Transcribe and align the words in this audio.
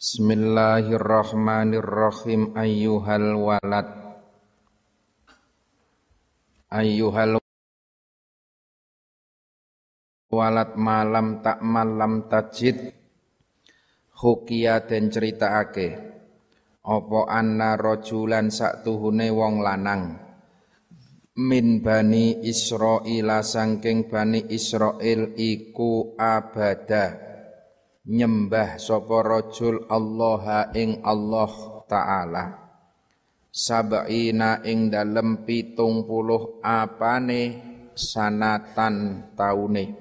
Bismillahirrahmanirrahim 0.00 2.56
ayyuhal 2.56 3.36
walad. 3.36 3.84
Ayyuhal 6.72 7.36
walad 10.32 10.80
malam 10.80 11.44
tak 11.44 11.60
malam 11.60 12.32
tajid. 12.32 12.96
Hukia 14.16 14.88
den 14.88 15.12
ceritaake 15.12 16.00
apa 16.80 17.20
anna 17.28 17.76
rajulan 17.76 18.48
saktuhune 18.48 19.28
wong 19.28 19.60
lanang? 19.60 20.16
Min 21.36 21.84
bani 21.84 22.40
Israila 22.48 23.44
sangking 23.44 24.08
bani 24.08 24.48
Israel 24.48 25.36
iku 25.36 26.16
abada 26.16 27.29
nyembah 28.10 28.74
sapa 28.82 29.22
rajul 29.22 29.86
Allah 29.86 30.74
ing 30.74 30.98
Allah 31.06 31.54
taala. 31.86 32.58
Sab'ina 33.50 34.66
ing 34.66 34.90
dalem 34.90 35.46
pitung 35.46 36.02
puluh 36.02 36.58
apane 36.58 37.62
sanatan 37.94 39.30
taune. 39.38 39.94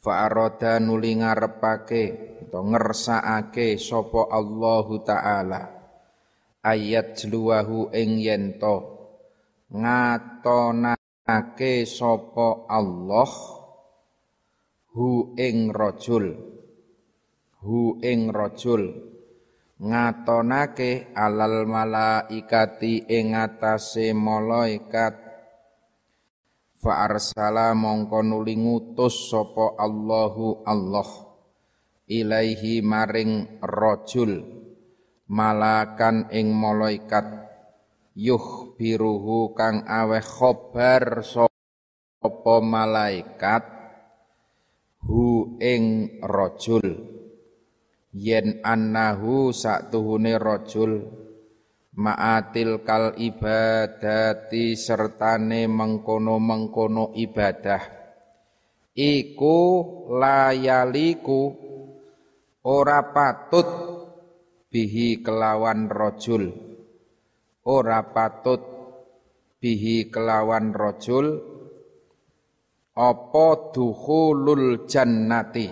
Fa'arada 0.00 0.80
nuli 0.80 1.20
ngarepake 1.20 2.04
atau 2.48 2.64
ngersakake 2.64 3.76
sapa 3.76 4.32
Allah 4.32 4.86
taala. 5.04 5.62
Ayat 6.64 7.20
jluwahu 7.20 7.92
ing 7.92 8.24
yento 8.24 8.96
ngatonake 9.68 10.96
sapa 11.84 12.64
Allah 12.70 13.55
hu 14.96 15.36
ing 15.36 15.68
rajul. 15.76 16.32
Hu 17.60 18.00
ing 18.00 18.32
rajul. 18.32 19.12
Ngatonake 19.76 21.12
alal 21.12 21.68
malaikati 21.68 23.04
ing 23.04 23.36
atase 23.36 24.16
malaikat. 24.16 25.20
Fa 26.80 27.04
arsala 27.04 27.76
mongko 27.76 28.24
nuli 28.24 28.56
ngutus 28.56 29.28
sapa 29.28 29.76
Allahu 29.76 30.64
Allah 30.64 31.08
ilaihi 32.08 32.80
maring 32.80 33.60
rajul 33.60 34.40
malakan 35.28 36.32
ing 36.32 36.56
malaikat. 36.56 37.44
Yuh 38.16 38.72
biruhu 38.80 39.52
kang 39.52 39.84
aweh 39.84 40.24
khobar 40.24 41.20
sapa 41.20 42.54
malaikat 42.64 43.75
hu 45.06 45.56
ing 45.62 46.18
rajul. 46.20 47.14
Yen 48.16 48.58
annahu 48.66 49.54
saktuhune 49.54 50.34
rajul 50.40 51.06
ma'atil 51.96 52.82
kal 52.82 53.14
ibadati 53.16 54.74
sertane 54.74 55.70
mengkono-mengkono 55.70 57.14
ibadah. 57.14 57.82
Iku 58.96 59.58
layaliku 60.16 61.52
ora 62.64 63.12
patut 63.12 63.68
bihi 64.72 65.20
kelawan 65.20 65.86
rajul. 65.92 66.50
Ora 67.66 68.00
patut 68.14 68.62
bihi 69.60 70.08
kelawan 70.08 70.72
rajul 70.72 71.55
apa 72.96 73.76
dukhulul 73.76 74.88
jannati? 74.88 75.68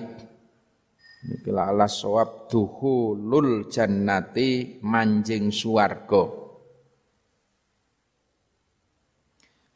Niki 1.25 1.49
ala 1.57 1.89
sawab 1.89 2.53
dukhulul 2.53 3.73
jannati 3.73 4.77
manjing 4.85 5.49
swarga. 5.49 6.45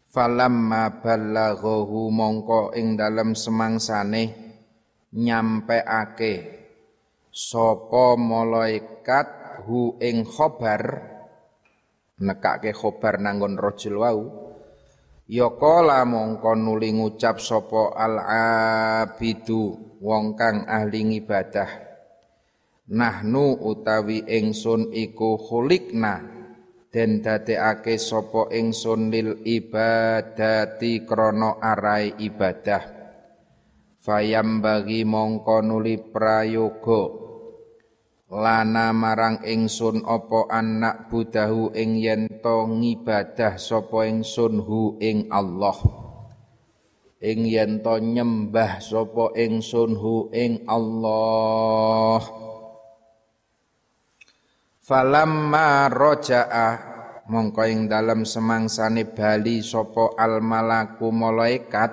Falamma 0.09 1.01
ballaghahu 1.01 2.13
mongko 2.13 2.77
ing 2.77 3.01
dalem 3.01 3.33
semangsane 3.33 4.49
nyampeake 5.17 6.35
sapa 7.33 8.17
malaikat 8.17 9.29
hu 9.65 9.97
ing 10.01 10.25
khobar 10.25 10.83
nekake 12.25 12.73
khobar 12.73 13.21
nanggon 13.21 13.57
rajul 13.57 14.01
wau 14.01 14.48
Kala 15.29 16.09
mongko 16.09 16.57
nuli 16.57 16.97
ngucap 16.97 17.37
sapa 17.37 17.93
al 17.93 18.17
abidu 19.05 19.77
wong 20.01 20.33
kang 20.33 20.65
ahli 20.65 21.21
ibadah 21.21 21.69
Nahnu 22.89 23.61
utawi 23.61 24.25
ingsun 24.25 24.89
iku 24.97 25.37
khulikna 25.37 26.25
den 26.89 27.21
dadekake 27.21 28.01
sapa 28.01 28.49
ingsun 28.49 29.13
lil 29.13 29.45
ibadati 29.45 31.05
krana 31.05 31.61
arai 31.61 32.17
ibadah. 32.17 32.81
Fayam 34.01 34.65
bagi 34.65 35.05
mongko 35.05 35.61
nuli 35.61 36.01
prayoga 36.01 37.28
lana 38.29 38.93
marang 38.93 39.41
ingsun 39.41 40.05
apa 40.05 40.53
anak 40.53 41.09
budahu 41.09 41.73
ing 41.73 41.97
yen 41.97 42.29
to 42.45 42.69
ngibadah 42.69 43.57
sapa 43.57 44.05
ingsun 44.05 44.61
hu 44.61 45.01
ing 45.01 45.33
Allah. 45.33 45.77
Ing 47.25 47.49
yen 47.49 47.81
to 47.81 47.97
nyembah 47.97 48.85
sapa 48.85 49.33
ingsun 49.33 49.97
hu 49.97 50.29
ing 50.37 50.69
Allah. 50.69 52.21
Falamma 54.85 55.89
raja'a 55.89 56.69
mongko 57.33 57.65
ing 57.65 57.89
dalem 57.89 58.29
semangsane 58.29 59.09
bali 59.09 59.65
sapa 59.65 60.17
al 60.17 60.41
malaku 60.45 61.13
malaikat 61.13 61.93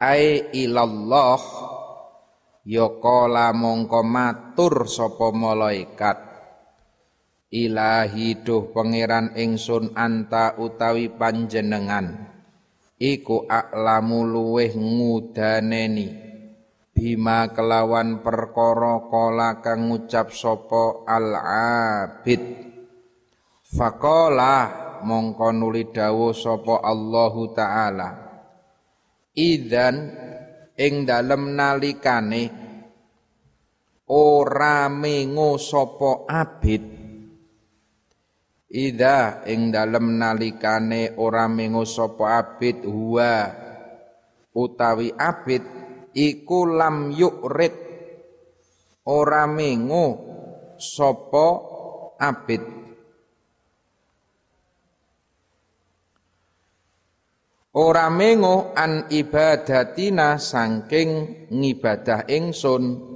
ai 0.00 0.52
ilallah 0.56 1.67
ya 2.68 3.00
kala 3.00 3.56
mongko 3.56 4.04
matur 4.04 4.84
sapa 4.84 5.32
malaikat. 5.32 6.28
Ilahi 7.48 8.44
duh 8.44 8.68
pangeran 8.76 9.32
ingsun 9.32 9.96
anta 9.96 10.52
utawi 10.60 11.08
panjenengan. 11.08 12.28
Iku 13.00 13.48
aklamu 13.48 14.28
luweh 14.28 14.76
ngudaneni. 14.76 16.28
Bima 16.92 17.48
kelawan 17.56 18.20
perkara 18.20 19.08
kala 19.08 19.64
kang 19.64 19.88
ngucap 19.88 20.34
sapa 20.34 21.08
al 21.08 21.30
abid 22.02 22.42
faqala 23.64 24.56
mongko 25.06 25.48
nuli 25.54 25.88
dawuh 25.94 26.34
sapa 26.34 26.84
Allahu 26.84 27.54
taala. 27.54 28.08
Idzan 29.38 29.96
ing 30.78 31.02
dalem 31.02 31.58
nalikane 31.58 32.42
ora 34.14 34.86
mengo 34.86 35.58
sapa 35.58 36.22
abid. 36.30 36.84
Ida 38.68 39.42
ing 39.50 39.74
dalem 39.74 40.14
nalikane 40.14 41.18
ora 41.18 41.50
mengo 41.50 41.82
sapa 41.82 42.38
abid 42.38 42.86
huwa. 42.86 43.34
Utawi 44.54 45.10
abid 45.18 45.62
iku 46.14 46.66
lam 46.66 47.10
yukrit 47.10 47.74
ora 49.10 49.50
mengo 49.50 50.06
sapa 50.78 51.46
abid 52.22 52.77
ora 57.78 58.10
mengo 58.10 58.74
an 58.74 59.06
ibadatina 59.06 60.34
sangking 60.34 61.46
ngibadah 61.54 62.26
ingsun. 62.26 63.06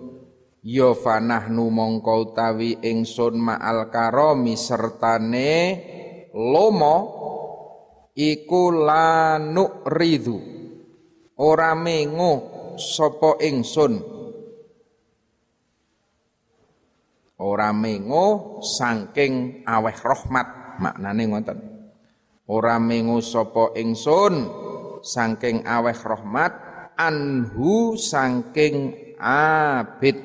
Ya 0.63 0.95
fanahnu 0.95 1.75
mongko 1.75 2.31
utawi 2.31 2.79
ingsun 2.87 3.35
ma'al 3.35 3.91
karomi 3.91 4.55
sertane 4.55 5.83
lomo 6.31 6.97
iku 8.15 8.71
lanuk 8.71 9.83
ridu 9.91 10.39
ora 11.43 11.75
mengo 11.75 12.33
sapa 12.79 13.43
ingsun. 13.43 14.15
Ora 17.43 17.75
mengo 17.75 18.63
sangking 18.63 19.67
aweh 19.67 19.99
rahmat 19.99 20.79
maknane 20.79 21.23
ngoten 21.27 21.72
ora 22.53 22.77
mengu 22.77 23.25
sapa 23.25 23.73
ingsun 23.73 24.45
saking 25.01 25.65
aweh 25.65 25.97
rahmat 25.97 26.53
anhu 27.01 27.97
saking 27.97 28.93
abid. 29.17 30.21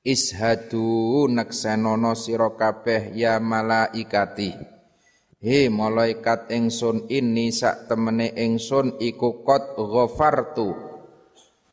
Ishadu 0.00 1.28
naksenono 1.28 2.16
sira 2.16 2.56
kabeh 2.56 3.12
ya 3.12 3.36
malaikati. 3.36 4.56
He 5.40 5.68
malaikat 5.68 6.48
ingsun 6.52 7.04
ini 7.12 7.52
sak 7.52 7.84
temene 7.88 8.32
ingsun 8.32 8.96
iku 8.96 9.44
kot 9.44 9.76
ghafartu. 9.76 10.72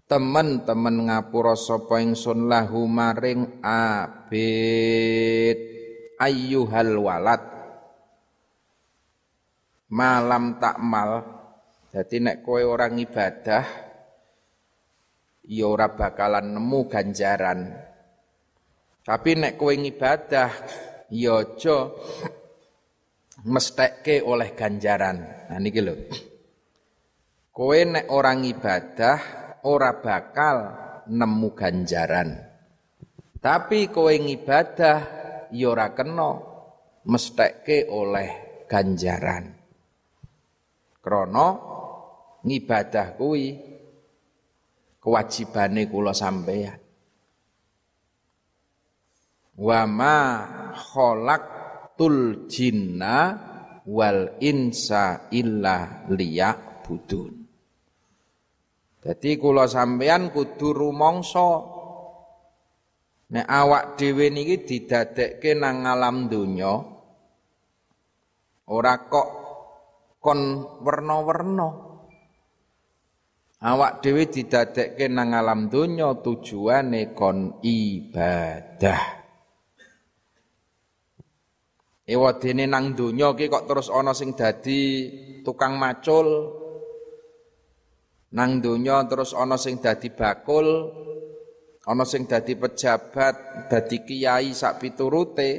Temen-temen 0.08 1.08
ngapura 1.08 1.56
sapa 1.56 2.04
ingsun 2.04 2.52
lahu 2.52 2.84
maring 2.88 3.64
abid. 3.64 5.56
Ayyuhal 6.20 7.00
walad 7.00 7.57
malam 9.92 10.60
takmal 10.60 11.24
jadi 11.92 12.16
nek 12.20 12.38
kowe 12.44 12.62
orang 12.62 13.00
ibadah 13.00 13.66
ya 15.48 15.66
ora 15.66 15.92
bakalan 15.96 16.56
nemu 16.56 16.82
ganjaran 16.92 17.60
tapi 19.04 19.40
nek 19.40 19.56
kowe 19.56 19.74
ibadah 19.74 20.52
ya 21.12 21.40
aja 21.42 21.78
mestekke 23.48 24.22
oleh 24.22 24.52
ganjaran 24.54 25.18
nah 25.48 25.60
niki 25.60 25.80
lho 25.80 25.96
kowe 27.56 27.80
nek 27.80 28.12
orang 28.12 28.46
ibadah 28.46 29.18
ora 29.68 30.00
bakal 30.00 30.58
nemu 31.10 31.50
ganjaran. 31.58 32.30
Tapi 33.38 33.90
kowe 33.90 34.12
ngibadah 34.12 35.00
ya 35.50 35.68
ora 35.72 35.96
kena 35.96 36.32
mestekke 37.08 37.88
oleh 37.88 38.64
ganjaran. 38.68 39.57
Krana 41.08 41.48
ngibadah 42.44 43.16
kuwi 43.16 43.56
kewajibane 45.00 45.88
kula 45.88 46.12
sampeyan. 46.12 46.76
Wa 49.56 49.88
ma 49.88 50.20
khalaqtul 50.76 52.52
jinna 52.52 53.40
wal 53.88 54.36
insa 54.44 55.32
illa 55.32 56.04
liya'budun. 56.12 57.34
Jadi 59.00 59.32
kula 59.40 59.64
sampeyan 59.64 60.36
kudu 60.36 60.76
rumangsa 60.76 61.64
nek 63.32 63.48
awak 63.48 63.96
dhewe 63.96 64.28
niki 64.28 64.68
didadekke 64.68 65.56
nang 65.56 65.88
alam 65.88 66.28
donya 66.28 66.76
ora 68.68 68.96
kok 69.08 69.37
kon 70.18 70.66
werna-werna. 70.84 71.70
Awak 73.58 74.06
dhewe 74.06 74.30
didadekke 74.30 75.10
nang 75.10 75.34
alam 75.34 75.66
donya 75.66 76.14
tujuane 76.22 77.18
kon 77.18 77.58
ibadah. 77.66 79.02
Ewadene 82.08 82.66
nang 82.70 82.94
donya 82.94 83.34
ki 83.34 83.50
kok 83.50 83.66
terus 83.66 83.90
ana 83.90 84.14
sing 84.14 84.38
dadi 84.38 84.82
tukang 85.42 85.76
macul, 85.76 86.28
Nang 88.28 88.60
donya 88.60 89.08
terus 89.08 89.32
ana 89.32 89.56
sing 89.56 89.80
dadi 89.80 90.12
bakul, 90.12 90.68
ana 91.88 92.04
sing 92.04 92.28
dadi 92.28 92.60
pejabat, 92.60 93.68
dadi 93.72 94.04
kiai 94.04 94.52
sak 94.52 94.84
piturute, 94.84 95.52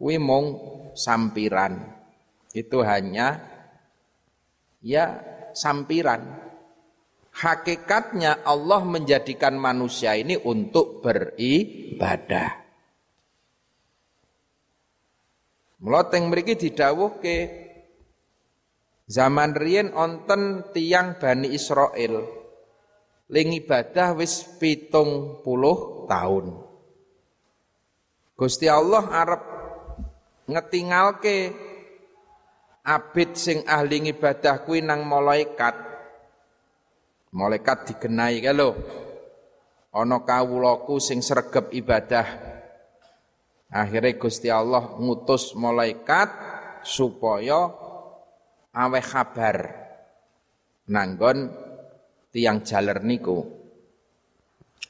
kuwi 0.00 0.16
mung 0.16 0.46
sampiran. 0.96 2.03
Itu 2.54 2.86
hanya 2.86 3.42
ya 4.78 5.18
sampiran. 5.50 6.46
Hakikatnya 7.34 8.46
Allah 8.46 8.86
menjadikan 8.86 9.58
manusia 9.58 10.14
ini 10.14 10.38
untuk 10.38 11.02
beribadah. 11.02 12.62
Meloteng 15.82 16.30
mriki 16.30 16.54
didhawuhke 16.54 17.64
Zaman 19.04 19.52
riyen 19.52 19.92
onten 19.92 20.72
tiang 20.72 21.20
Bani 21.20 21.52
Israel 21.52 22.24
ling 23.28 23.52
ibadah 23.52 24.16
wis 24.16 24.48
pitung 24.56 25.44
puluh 25.44 26.08
tahun. 26.08 26.56
Gusti 28.32 28.64
Allah 28.64 29.04
arep 29.12 29.42
ngetingalke 30.48 31.52
abid 32.84 33.32
sing 33.34 33.64
ahli 33.64 34.12
ibadah 34.12 34.62
kuwi 34.62 34.84
nang 34.84 35.08
malaikat. 35.08 35.74
Malaikat 37.34 37.78
digenai 37.90 38.44
lho. 38.52 38.70
Ana 39.90 40.22
kawulaku 40.22 41.00
sing 41.00 41.24
sregep 41.24 41.72
ibadah. 41.72 42.26
Akhirnya 43.74 44.14
Gusti 44.20 44.46
Allah 44.52 44.94
ngutus 45.00 45.56
malaikat 45.58 46.30
supaya 46.86 47.72
awe 48.70 49.00
kabar 49.02 49.56
nanggon 50.90 51.50
tiang 52.28 52.60
jaler 52.62 53.00
niku 53.00 53.40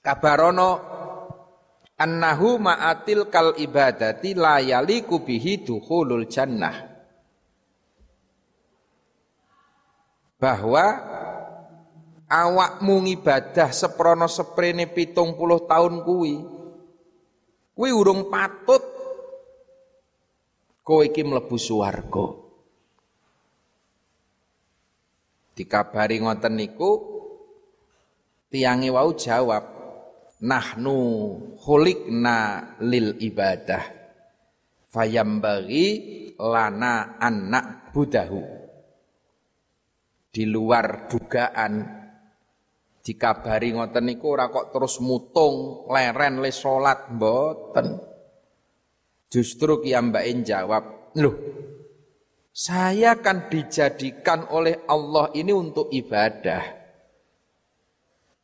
kabarono 0.02 0.70
annahu 1.96 2.58
ma'atil 2.58 3.30
kal 3.30 3.54
ibadati 3.56 4.34
la 4.34 4.58
yaliku 4.58 5.22
bihi 5.22 5.62
dukhulul 5.62 6.26
jannah 6.26 6.93
bahwa 10.38 10.84
awakmu 12.28 13.06
ngibadah 13.06 13.70
seprono 13.70 14.26
seprene 14.26 14.90
pitung 14.90 15.38
puluh 15.38 15.62
tahun 15.64 16.02
kuwi 16.02 16.34
kuwi 17.74 17.90
urung 17.90 18.30
patut 18.30 18.82
kowe 20.84 21.00
iki 21.00 21.24
mlebu 21.24 21.56
swarga. 21.56 22.26
Dikabari 25.54 26.18
ngoten 26.18 26.54
niku 26.58 26.90
tiange 28.50 28.90
wau 28.90 29.14
jawab 29.14 29.64
nahnu 30.42 30.98
khuliqna 31.62 32.38
lil 32.82 33.16
ibadah 33.22 33.86
fayambagi 34.90 35.86
lana 36.42 37.16
anak 37.22 37.94
budahu 37.94 38.63
di 40.34 40.50
luar 40.50 41.06
dugaan 41.06 42.02
dikabari 42.98 43.70
ngoten 43.70 44.02
niku 44.02 44.34
ora 44.34 44.50
kok 44.50 44.74
terus 44.74 44.98
mutung 44.98 45.86
leren 45.86 46.42
le 46.42 46.50
salat 46.50 47.14
mboten 47.14 48.02
justru 49.30 49.78
kiambain 49.78 50.42
jawab 50.42 51.14
loh 51.14 51.36
saya 52.54 53.18
akan 53.18 53.50
dijadikan 53.50 54.46
oleh 54.54 54.86
Allah 54.86 55.26
ini 55.34 55.50
untuk 55.50 55.90
ibadah. 55.90 56.62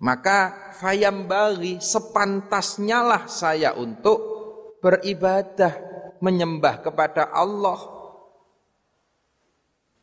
Maka 0.03 0.75
fayam 0.75 1.31
bagi 1.31 1.79
sepantasnya 1.79 3.07
lah 3.07 3.23
saya 3.31 3.79
untuk 3.79 4.19
beribadah, 4.83 5.79
menyembah 6.19 6.83
kepada 6.83 7.31
Allah. 7.31 8.00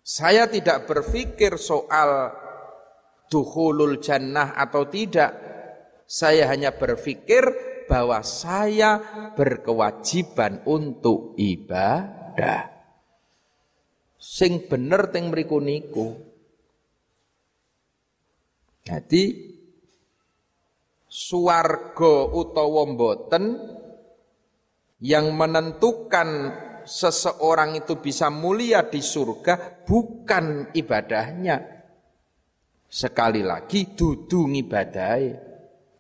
Saya 0.08 0.48
tidak 0.48 0.88
berpikir 0.88 1.60
soal 1.60 2.32
duhulul 3.28 4.00
jannah 4.00 4.56
atau 4.56 4.88
tidak. 4.88 5.36
Saya 6.08 6.48
hanya 6.48 6.72
berpikir 6.72 7.44
bahwa 7.92 8.24
saya 8.24 9.04
berkewajiban 9.36 10.64
untuk 10.64 11.36
ibadah 11.36 12.78
sing 14.18 14.68
bener 14.68 15.08
teng 15.14 15.32
mriku 15.32 15.64
niku. 15.64 16.20
Jadi 18.84 19.24
suwarga 21.08 22.14
utawa 22.36 22.84
mboten 22.88 23.44
yang 25.04 25.32
menentukan 25.36 26.52
seseorang 26.88 27.76
itu 27.76 28.00
bisa 28.00 28.32
mulia 28.32 28.88
di 28.88 29.04
surga 29.04 29.84
bukan 29.84 30.72
ibadahnya. 30.72 31.78
Sekali 32.88 33.44
lagi 33.44 33.94
dudu 33.94 34.48
ngibadahi. 34.48 35.46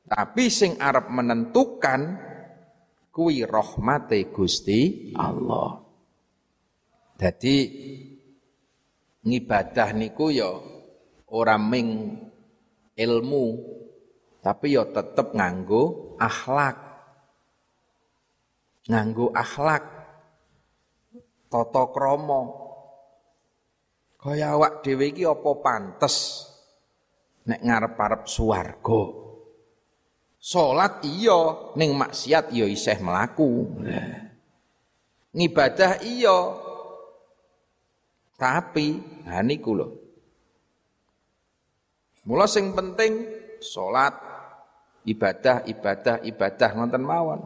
Tapi 0.08 0.44
sing 0.48 0.79
arep 0.79 1.12
menentukan 1.12 2.00
kuwi 3.12 3.44
rahmate 3.44 4.32
Gusti 4.32 5.12
Allah. 5.20 5.84
Jadi 7.20 7.56
ngibadah 9.27 9.91
niku 9.91 10.32
ya 10.32 10.48
ora 11.27 11.60
ming 11.60 12.15
ilmu 12.96 13.46
tapi 14.39 14.79
ya 14.79 14.88
tetep 14.88 15.36
nganggo 15.36 16.15
akhlak. 16.15 16.77
Nganggo 18.88 19.36
akhlak. 19.36 19.97
Tata 21.48 21.84
krama. 21.96 22.68
Kaya 24.20 24.60
awak 24.60 24.84
dhewe 24.84 25.16
iki 25.16 25.24
apa 25.24 25.51
pantes 25.63 26.44
nek 27.48 27.63
ngarep-arep 27.63 28.24
swarga. 28.27 29.04
Salat 30.38 31.04
iya, 31.08 31.74
ning 31.80 31.96
maksiat 31.96 32.51
ya 32.51 32.68
isih 32.68 33.00
mlaku. 33.00 33.68
Ngibadah 35.32 36.04
iya, 36.04 36.38
tapi 38.38 39.01
nah 39.25 39.42
niku 39.42 39.74
lho. 39.74 39.88
Mula 42.27 42.46
sing 42.46 42.75
penting 42.75 43.25
salat 43.63 44.13
ibadah 45.08 45.66
ibadah 45.66 46.22
ibadah 46.22 46.70
ngoten 46.75 47.04
mawon. 47.04 47.42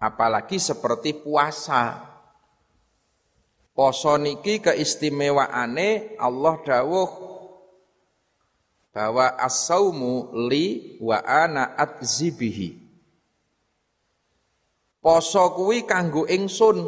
Apalagi 0.00 0.56
seperti 0.56 1.14
puasa. 1.14 2.09
Poso 3.70 4.18
niki 4.18 4.58
keistimewaane 4.60 6.18
Allah 6.18 6.54
dawuh 6.66 7.10
bahwa 8.90 9.38
as-saumu 9.38 10.34
li 10.50 10.98
wa 10.98 11.22
ana 11.22 11.78
atzibihi. 11.78 12.76
Poso 15.00 15.56
kuwi 15.56 15.88
kanggo 15.88 16.28
ingsun. 16.28 16.78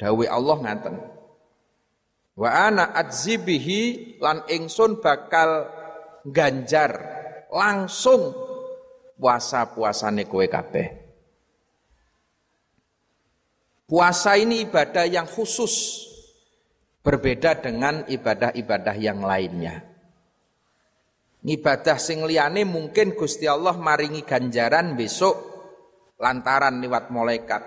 Dawe 0.00 0.24
Allah 0.30 0.56
ngaten. 0.62 0.96
Wa 2.34 2.48
ana 2.70 2.96
atzibihi 2.96 4.16
lan 4.18 4.42
ingsun 4.48 4.98
bakal 5.04 5.68
ganjar 6.26 6.96
langsung 7.52 8.32
puasa-puasane 9.20 10.26
kowe 10.26 10.46
kabeh. 10.48 11.03
Puasa 13.84 14.40
ini 14.40 14.64
ibadah 14.64 15.04
yang 15.04 15.28
khusus, 15.28 16.04
berbeda 17.04 17.60
dengan 17.60 18.08
ibadah-ibadah 18.08 18.96
yang 18.96 19.20
lainnya. 19.20 19.84
Ibadah 21.44 22.00
sing 22.00 22.24
liyane 22.24 22.64
mungkin 22.64 23.12
Gusti 23.12 23.44
Allah 23.44 23.76
maringi 23.76 24.24
ganjaran 24.24 24.96
besok 24.96 25.36
lantaran 26.16 26.80
lewat 26.80 27.12
malaikat. 27.12 27.62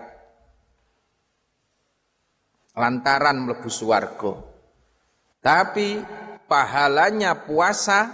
Lantaran 2.74 3.46
mlebu 3.46 3.70
swarga. 3.70 4.34
Tapi 5.38 6.02
pahalanya 6.50 7.46
puasa 7.46 8.10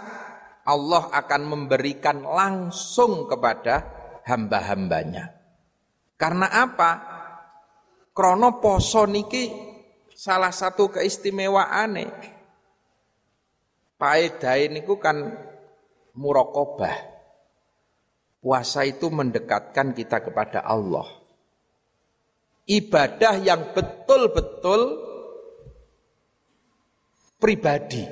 Allah 0.67 1.07
akan 1.11 1.41
memberikan 1.47 2.23
langsung 2.23 3.27
kepada 3.31 3.87
hamba-hambanya. 4.27 5.31
Karena 6.19 6.47
apa? 6.51 7.12
Krono 8.13 8.61
poso 8.61 9.09
niki 9.09 9.49
salah 10.13 10.53
satu 10.53 10.93
keistimewaane. 10.93 12.05
Paedae 13.97 14.69
niku 14.69 15.01
kan 15.01 15.17
murokobah. 16.13 17.11
Puasa 18.37 18.85
itu 18.85 19.09
mendekatkan 19.09 19.97
kita 19.97 20.21
kepada 20.21 20.61
Allah. 20.61 21.07
Ibadah 22.69 23.35
yang 23.41 23.73
betul-betul 23.73 24.81
pribadi. 27.41 28.03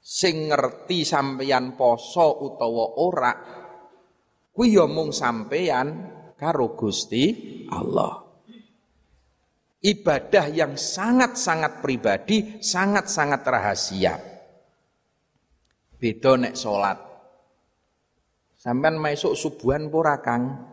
Sing 0.00 0.50
ngerti 0.50 1.06
sampeyan 1.06 1.78
poso 1.78 2.42
utawa 2.42 2.98
ora, 2.98 3.34
kuwi 4.50 4.74
ya 4.74 4.86
sampeyan 5.14 6.09
karo 6.40 6.72
Gusti 6.72 7.36
Allah. 7.68 8.24
Ibadah 9.80 10.48
yang 10.48 10.80
sangat-sangat 10.80 11.84
pribadi, 11.84 12.60
sangat-sangat 12.64 13.40
rahasia. 13.44 14.16
Beda 16.00 16.36
nek 16.40 16.56
salat. 16.56 16.96
Sampean 18.56 18.96
maesuk 18.96 19.36
subuhan 19.36 19.92
pura 19.92 20.20
Kang? 20.20 20.68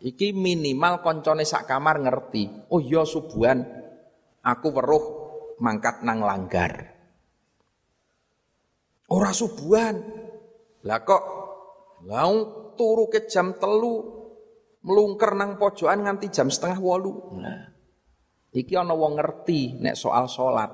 Iki 0.00 0.36
minimal 0.36 1.00
koncone 1.00 1.44
sak 1.44 1.68
kamar 1.68 2.00
ngerti. 2.00 2.68
Oh 2.72 2.80
iya 2.80 3.04
subuhan. 3.04 3.60
Aku 4.44 4.72
weruh 4.72 5.04
mangkat 5.60 6.04
nang 6.04 6.24
langgar. 6.24 6.96
Ora 9.12 9.36
subuhan. 9.36 9.96
Lah 10.84 11.00
kok 11.04 11.24
laung 12.08 12.72
turu 12.76 13.08
ke 13.12 13.28
jam 13.28 13.56
telu 13.60 14.15
melungker 14.86 15.34
nang 15.34 15.58
pojokan 15.58 16.06
nganti 16.06 16.30
jam 16.30 16.46
setengah 16.46 16.78
wolu. 16.78 17.42
Nah, 17.42 17.66
iki 18.54 18.78
ana 18.78 18.94
wong 18.94 19.18
ngerti 19.18 19.82
nek 19.82 19.98
soal 19.98 20.30
salat. 20.30 20.70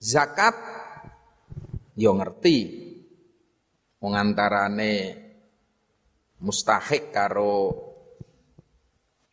Zakat 0.00 0.56
yo 2.00 2.16
ngerti. 2.16 2.82
Wong 4.00 4.12
antarane 4.16 4.92
mustahik 6.44 7.08
karo 7.12 7.72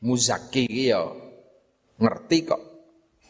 muzaki 0.03 0.67
yo 0.91 1.03
ngerti 1.99 2.37
kok. 2.43 2.61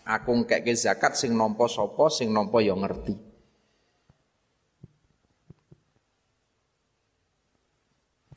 Aku 0.02 0.34
ngekeke 0.34 0.74
zakat 0.74 1.14
sing 1.14 1.38
nampa 1.38 1.70
sapa 1.70 2.10
sing 2.10 2.34
nampa 2.34 2.58
yo 2.62 2.74
ngerti. 2.74 3.31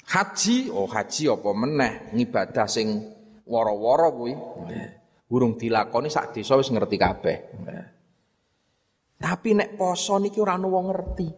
Haji, 0.04 0.68
oh 0.68 0.84
haji 0.84 1.32
apa 1.32 1.50
meneh 1.56 1.92
ngibadah 2.12 2.68
sing 2.68 2.88
woro-woro 3.48 4.08
kuwi. 4.12 4.34
Burung 5.24 5.56
dilakoni 5.56 6.12
sak 6.12 6.36
desa 6.36 6.60
wis 6.60 6.68
ngerti 6.68 6.96
kabeh. 7.00 7.36
Tapi 9.16 9.50
nek 9.56 9.80
poso 9.80 10.20
niki 10.20 10.36
ora 10.36 10.60
wong 10.60 10.84
ngerti. 10.92 11.28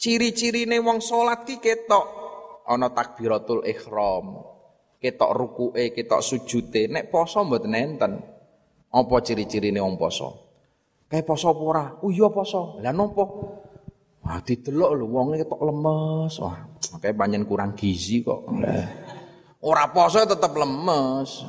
Ciri-cirine 0.00 0.80
wong 0.80 1.04
salat 1.04 1.44
ki 1.44 1.60
ketok 1.60 2.06
ana 2.64 2.88
takbiratul 2.88 3.68
ihram, 3.68 4.40
ketok 4.96 5.30
rukuke, 5.36 5.92
ketok 5.92 6.24
sujute. 6.24 6.88
Nek 6.88 7.12
poso 7.12 7.44
mboten 7.44 7.76
enten. 7.76 8.12
Apa 8.90 9.14
ciri-cirine 9.22 9.78
wong 9.78 10.00
poso? 10.00 10.28
Kayak 11.06 11.28
poso 11.28 11.52
apa 11.52 11.62
ora? 11.62 11.84
Oh 12.00 12.10
iya 12.10 12.26
poso. 12.32 12.80
Lah 12.80 12.90
nopo? 12.96 13.24
Wah 14.30 14.38
didelok 14.46 14.90
lho 14.94 15.06
wonge 15.10 15.42
ketok 15.42 15.58
lemes. 15.58 16.38
Wah, 16.38 16.54
kayak 17.02 17.18
banyak 17.18 17.42
kurang 17.50 17.74
gizi 17.74 18.22
kok. 18.22 18.46
Ora 19.66 19.90
poso 19.90 20.22
tetep 20.22 20.54
lemes. 20.54 21.42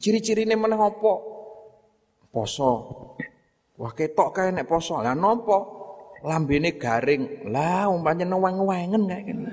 Ciri-cirine 0.00 0.56
meneh 0.56 0.80
apa? 0.80 1.12
Poso. 2.32 2.72
Wah 3.76 3.92
ketok 3.92 4.32
kae 4.32 4.56
nek 4.56 4.64
poso. 4.64 4.96
Lah 5.04 5.12
napa? 5.12 5.58
Lambene 6.24 6.80
garing. 6.80 7.52
Lah 7.52 7.92
umpamane 7.92 8.24
weng-wengen 8.24 9.04
kae 9.04 9.22
kene. 9.28 9.52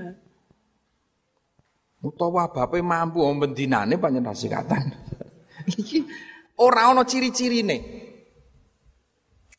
Utawa 2.08 2.48
bape 2.56 2.80
mampu 2.80 3.20
om 3.20 3.36
bendinane 3.36 4.00
pancen 4.00 4.24
rasikatan. 4.24 4.96
Iki 5.76 6.08
ora 6.56 6.88
ana 6.88 7.04
ciri-cirine. 7.04 8.08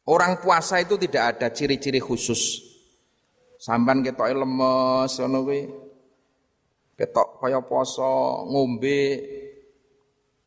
Orang 0.02 0.42
puasa 0.42 0.82
itu 0.82 0.99
tidak 0.99 1.38
ada 1.38 1.54
ciri-ciri 1.54 2.02
khusus. 2.02 2.59
Sampan 3.62 4.02
ketok 4.02 4.35
lemes 4.35 5.12
ngono 5.23 5.38
kuwi. 5.47 5.61
Ketok 6.99 7.38
kaya 7.38 7.62
poso, 7.62 8.42
ngombe 8.50 9.00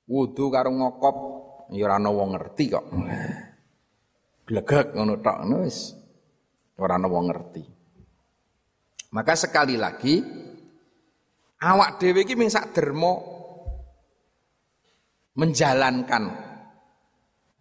wudu 0.05 0.51
karo 0.51 0.69
ngokop 0.75 1.17
ya 1.71 1.87
wong 1.95 2.29
ngerti 2.35 2.63
kok. 2.67 2.85
Glegek 4.45 4.93
ngono 4.93 5.23
tok 5.23 5.37
wis. 5.63 5.95
Ora 6.75 6.99
wong 6.99 7.25
ngerti. 7.31 7.63
Maka 9.15 9.33
sekali 9.39 9.79
lagi 9.79 10.19
awak 11.63 12.03
dhewe 12.03 12.27
iki 12.27 12.35
ming 12.35 12.51
sak 12.51 12.75
derma 12.75 13.15
menjalankan 15.39 16.44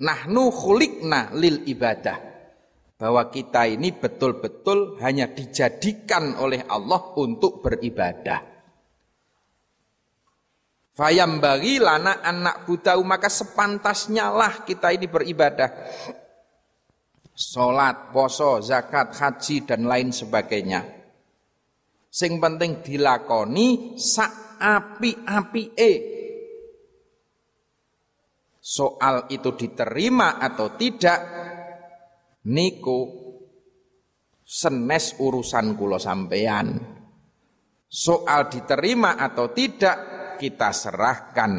Nahnu 0.02 0.50
khulikna 0.50 1.30
lil 1.38 1.62
ibadah. 1.70 2.18
Bahwa 2.98 3.28
kita 3.30 3.68
ini 3.68 3.94
betul-betul 3.94 4.98
hanya 5.02 5.30
dijadikan 5.30 6.38
oleh 6.40 6.66
Allah 6.66 7.14
untuk 7.20 7.60
beribadah. 7.62 8.54
Fayam 10.94 11.42
bagi 11.42 11.82
lana 11.82 12.22
anak 12.22 12.70
budau 12.70 13.02
maka 13.02 13.26
sepantasnya 13.26 14.30
lah 14.30 14.62
kita 14.62 14.94
ini 14.94 15.10
beribadah. 15.10 15.70
Sholat, 17.34 18.14
poso, 18.14 18.62
zakat, 18.62 19.10
haji 19.10 19.66
dan 19.66 19.90
lain 19.90 20.14
sebagainya. 20.14 20.86
Sing 22.06 22.38
penting 22.38 22.78
dilakoni 22.78 23.98
sak 23.98 24.54
api-api 24.62 25.74
soal 28.64 29.28
itu 29.28 29.52
diterima 29.52 30.40
atau 30.40 30.72
tidak 30.72 31.20
niku 32.48 33.00
senes 34.40 35.20
urusan 35.20 35.76
kulo 35.76 36.00
sampean 36.00 36.80
soal 37.84 38.48
diterima 38.48 39.20
atau 39.20 39.52
tidak 39.52 39.96
kita 40.40 40.72
serahkan 40.72 41.52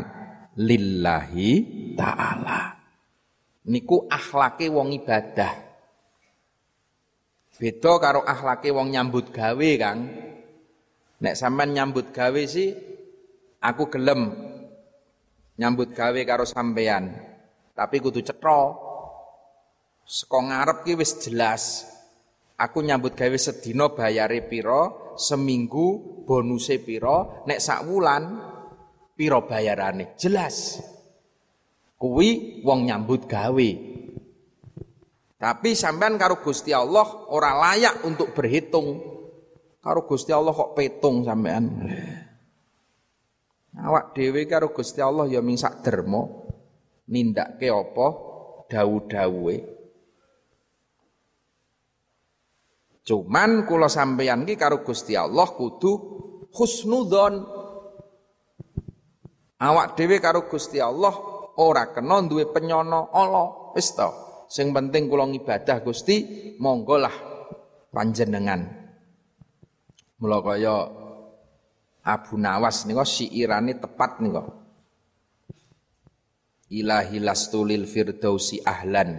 lillahi 0.58 1.52
ta'ala. 1.94 2.62
Niku 3.66 4.06
akhlake 4.10 4.70
wong 4.70 4.94
ibadah. 4.94 5.54
Beda 7.56 7.94
karo 8.04 8.22
akhlake 8.28 8.70
wong 8.74 8.92
nyambut 8.92 9.32
gawe 9.32 9.70
Kang. 9.80 10.00
Nek 11.24 11.38
sampean 11.40 11.72
nyambut 11.72 12.12
gawe 12.12 12.42
sih 12.46 12.76
aku 13.64 13.88
gelem 13.88 14.55
nyambut 15.60 15.96
gawe 15.96 16.22
karo 16.28 16.44
sampean. 16.48 17.16
Tapi 17.76 18.00
kudu 18.00 18.24
cetha. 18.24 18.62
Saka 20.06 20.38
ngarep 20.38 20.78
ki 20.86 20.94
wis 20.96 21.18
jelas. 21.18 21.64
Aku 22.56 22.80
nyambut 22.80 23.18
gawe 23.20 23.36
sedina 23.36 23.92
bayare 23.92 24.40
pira, 24.48 24.88
seminggu 25.20 26.24
bonuse 26.24 26.80
pira, 26.80 27.44
nek 27.44 27.60
sak 27.60 27.84
wulan 27.84 28.24
pira 29.18 29.44
bayarane. 29.44 30.16
Jelas. 30.16 30.80
Kuwi 32.00 32.62
wong 32.64 32.88
nyambut 32.88 33.28
gawe. 33.28 33.70
Tapi 35.36 35.70
sampean 35.76 36.16
karo 36.16 36.40
Gusti 36.40 36.72
Allah 36.72 37.28
ora 37.28 37.60
layak 37.60 38.08
untuk 38.08 38.32
berhitung. 38.32 39.04
Karo 39.84 40.08
Gusti 40.08 40.32
Allah 40.32 40.56
kok 40.56 40.74
petung 40.74 41.28
sampean. 41.28 41.66
Awak 43.76 44.16
dhewe 44.16 44.48
karo 44.48 44.72
Gusti 44.72 45.04
Allah 45.04 45.28
ya 45.28 45.44
ming 45.44 45.60
sak 45.60 45.84
derma 45.84 46.24
nindakke 47.12 47.68
apa 47.68 48.08
dawu-dawuhe. 48.72 49.58
Cuman 53.06 53.70
kula 53.70 53.86
sampeyan 53.92 54.48
ki 54.48 54.56
karo 54.58 54.82
Gusti 54.82 55.14
Allah 55.14 55.46
kudu 55.52 55.92
husnudzon. 56.56 57.36
Awak 59.60 59.88
dhewe 60.00 60.18
karo 60.24 60.48
Gusti 60.48 60.80
Allah 60.80 61.14
ora 61.60 61.92
kena 61.92 62.24
duwe 62.26 62.50
penyono 62.50 63.12
Allah. 63.12 63.76
Wis. 63.76 63.92
Sing 64.48 64.72
penting 64.72 65.12
kula 65.12 65.28
ngibadah 65.28 65.84
Gusti, 65.84 66.56
monggo 66.64 66.96
lah 66.96 67.12
panjenengan. 67.92 68.62
Mula 70.16 70.40
kaya 70.40 71.05
Abu 72.06 72.38
Nawas 72.38 72.86
nika 72.86 73.02
syiirane 73.02 73.82
tepat 73.82 74.22
nika. 74.22 74.46
Ilahi 76.70 77.18
lastulil 77.18 77.90
firdausi 77.90 78.62
ahlan. 78.62 79.18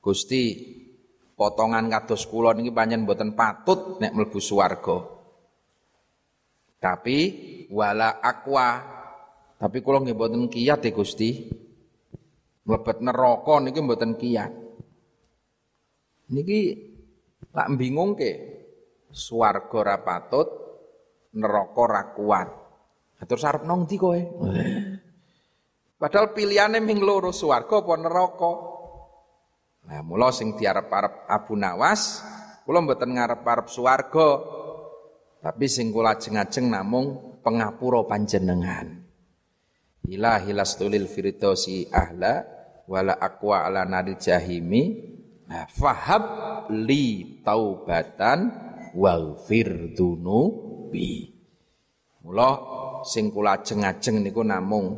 Gusti 0.00 0.42
potongan 1.36 1.92
kados 1.92 2.24
kula 2.24 2.56
niki 2.56 2.72
pancen 2.72 3.04
mboten 3.04 3.36
patut 3.36 4.00
nek 4.00 4.16
mlebu 4.16 4.40
swarga. 4.40 4.96
Tapi 6.80 7.18
wala 7.68 8.20
akwa 8.20 8.68
tapi 9.60 9.80
kula 9.84 10.00
nggih 10.00 10.16
mboten 10.16 10.48
kiyat 10.48 10.80
ya 10.88 10.92
Gusti. 10.92 11.52
Mlebet 12.64 13.04
neraka 13.04 13.60
niki 13.60 13.80
mboten 13.84 14.16
kiyat. 14.16 14.52
Niki 16.32 16.60
lak 17.52 17.68
ke 18.16 18.30
Swarga 19.14 19.80
ra 19.86 19.96
patut, 20.02 20.63
neraka 21.34 21.84
ra 21.86 22.02
kuat. 22.14 22.48
Terus 23.24 23.44
arep 23.46 23.64
nang 23.64 23.88
ndi 23.88 23.96
kowe? 23.96 24.20
Padahal 26.00 26.36
pilihannya 26.36 26.84
ming 26.84 27.00
loro 27.00 27.32
swarga 27.32 27.80
apa 27.80 27.94
neraka. 27.96 28.52
Nah, 29.84 30.00
mula 30.04 30.32
sing 30.32 30.56
diarep-arep 30.56 31.28
Abu 31.28 31.56
Nawas, 31.56 32.24
kula 32.64 32.84
mboten 32.84 33.16
ngarep-arep 33.16 33.68
swarga. 33.68 34.28
Tapi 35.44 35.64
sing 35.68 35.92
kula 35.92 36.16
ajeng-ajeng 36.16 36.72
namung 36.72 37.40
pengapura 37.44 38.04
panjenengan. 38.04 39.04
Ilahi 40.04 40.52
lastulil 40.52 41.08
firdausi 41.08 41.88
ahla 41.88 42.44
wala 42.84 43.16
aqwa 43.16 43.64
ala 43.64 43.88
naril 43.88 44.20
jahimi. 44.20 45.12
Nah, 45.44 45.68
fahab 45.68 46.24
li 46.72 47.40
taubatan 47.44 48.52
waghfir 48.96 49.96
dunubi. 50.94 51.34
Mula 52.24 52.50
sing 53.04 53.28
kula 53.28 53.60
ajeng-ajeng 53.60 54.24
niku 54.24 54.40
namung 54.46 54.96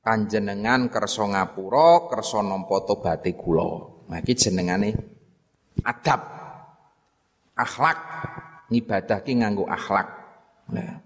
panjenengan 0.00 0.88
kersa 0.88 1.28
ngapura 1.28 2.08
kersa 2.08 2.40
nampa 2.40 2.80
tobaté 2.86 3.36
kula. 3.36 3.68
Nah 4.08 4.18
iki 4.22 4.32
jenengane 4.32 4.96
adab. 5.84 6.20
Akhlak 7.52 7.98
ngibadah 8.72 9.20
ki 9.20 9.32
nganggo 9.44 9.68
akhlak. 9.68 10.08
Nah. 10.72 10.96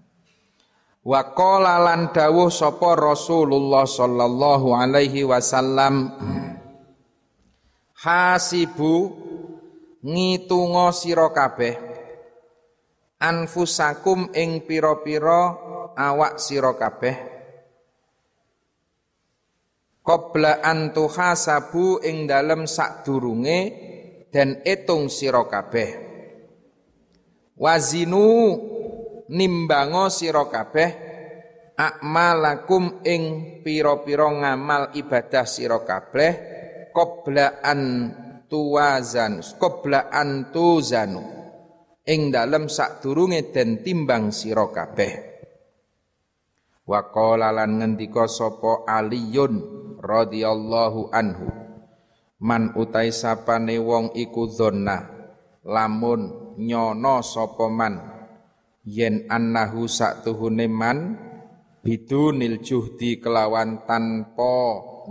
Wa 1.03 1.35
qala 1.35 1.83
lan 1.83 2.15
dawuh 2.15 2.47
sapa 2.47 2.95
Rasulullah 2.95 3.83
sallallahu 3.83 4.75
alaihi 4.75 5.23
wasallam 5.27 6.11
Hasibu 7.97 9.11
ngitunga 10.03 10.91
sira 10.91 11.31
kabeh 11.31 11.86
anfusakum 13.17 14.29
ing 14.33 14.65
pira-pira 14.65 15.41
awak 15.97 16.37
sira 16.37 16.77
kabeh. 16.77 17.17
Qabla 20.05 20.63
an 20.63 20.95
tuhasabu 20.95 21.99
ing 21.99 22.29
dalem 22.29 22.63
sadurunge 22.63 23.59
dan 24.31 24.63
etung 24.63 25.11
sira 25.11 25.43
kabeh. 25.43 26.07
Wazinu 27.57 28.55
nimbango 29.33 30.07
sira 30.07 30.47
kabeh 30.47 30.89
akmalakum 31.75 33.03
ing 33.03 33.23
pira-pira 33.65 34.31
ngamal 34.31 34.95
ibadah 34.95 35.43
sira 35.43 35.83
kabeh 35.83 36.31
qabla 36.95 37.59
an 37.61 37.81
tuwazan 38.47 39.43
qabla 39.59 40.07
an 40.07 40.49
tuzanu 40.49 41.36
ing 42.07 42.31
dalem 42.31 42.71
sadurunge 42.71 43.51
den 43.51 43.83
timbang 43.83 44.31
sira 44.31 44.71
kabeh. 44.71 45.13
Wa 46.87 47.11
qala 47.11 47.51
lan 47.51 47.83
ngendika 47.83 48.31
sapa 48.31 48.87
aliyun 48.87 49.59
radhiyallahu 49.99 51.11
anhu 51.11 51.47
man 52.39 52.71
utai 52.79 53.11
sapane 53.11 53.75
wong 53.75 54.15
iku 54.15 54.47
dzonna 54.47 54.97
lamun 55.67 56.55
nyono 56.55 57.19
sapa 57.19 57.67
man 57.67 57.99
yen 58.87 59.27
annahu 59.27 59.83
saktuhune 59.91 60.71
man 60.71 61.19
bidunil 61.83 62.63
juhdi 62.63 63.19
kelawan 63.19 63.83
tanpa 63.83 64.55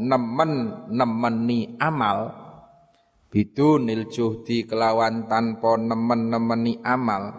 nemen 0.01 0.87
nemeni 0.89 1.77
amal 1.77 2.46
bidunil 3.37 4.09
juhdi 4.09 4.65
kelawan 4.65 5.29
tanpa 5.29 5.77
nemen 5.77 6.33
nemeni 6.33 6.81
amal. 6.81 7.37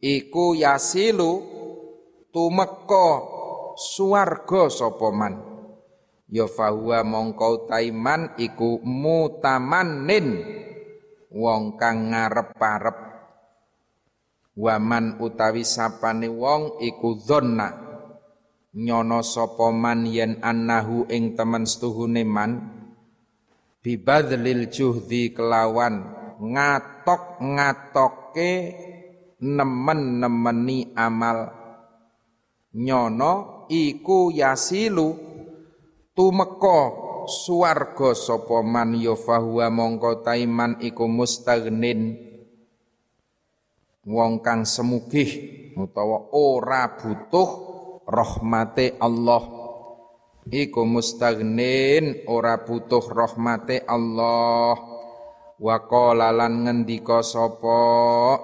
Iku 0.00 0.56
yasilu 0.56 1.44
tumeka 2.32 3.20
suwarga 3.76 4.72
sapa 4.72 5.12
man. 5.12 5.36
Ya 6.32 6.48
fahuwa 6.48 7.04
mongko 7.04 7.68
taiman 7.68 8.40
iku 8.40 8.80
mutamannin 8.80 10.40
wong 11.28 11.76
kang 11.76 12.08
ngarep-arep 12.08 12.96
waman 14.56 15.20
utawi 15.20 15.60
sapane 15.60 16.32
wong 16.32 16.80
iku 16.80 17.20
dzonna 17.20 17.68
nyono 18.72 19.20
sapa 19.20 19.68
man 19.76 20.08
yen 20.08 20.40
annahu 20.40 21.04
ing 21.12 21.36
temen 21.36 21.68
setuhune 21.68 22.24
man 22.24 22.71
bibadlil 23.82 24.70
juhdi 24.70 25.34
kelawan 25.34 26.06
ngatok 26.38 27.42
ngatoke 27.42 28.52
nemen-nemeni 29.42 30.94
amal. 30.94 31.50
Nyono 32.72 33.66
iku 33.68 34.32
yasilu 34.32 35.12
tumeka 36.16 36.80
suwarga 37.28 38.16
sapa 38.16 38.64
man 38.64 38.96
ya 38.96 39.12
fahuwa 39.12 39.68
mongko 39.68 40.24
taiman 40.24 40.80
iku 40.80 41.04
mustaghnin 41.04 42.16
wong 44.08 44.42
kang 44.42 44.66
semugih 44.66 45.30
utawa 45.78 46.32
ora 46.34 46.98
butuh 46.98 47.48
rahmate 48.08 48.98
Allah 48.98 49.61
iku 50.50 50.82
mustaghnin 50.82 52.26
ora 52.26 52.62
butuh 52.66 53.04
rahmate 53.06 53.86
Allah. 53.86 54.74
Wa 55.62 55.78
qala 55.86 56.34
lan 56.34 56.66
ngendika 56.66 57.22
sapa 57.22 57.78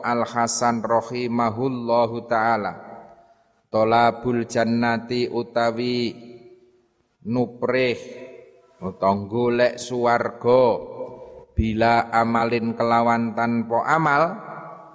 Al 0.07 0.23
Hasan 0.23 0.87
rahimahullahu 0.87 2.31
taala. 2.31 2.73
Tolabul 3.69 4.47
jannati 4.47 5.27
utawi 5.27 6.15
nuprih 7.27 7.99
utawa 8.79 9.27
golek 9.27 9.77
swarga 9.83 10.79
bila 11.59 12.07
amalin 12.15 12.79
kelawan 12.79 13.35
tanpa 13.35 13.83
amal 13.91 14.23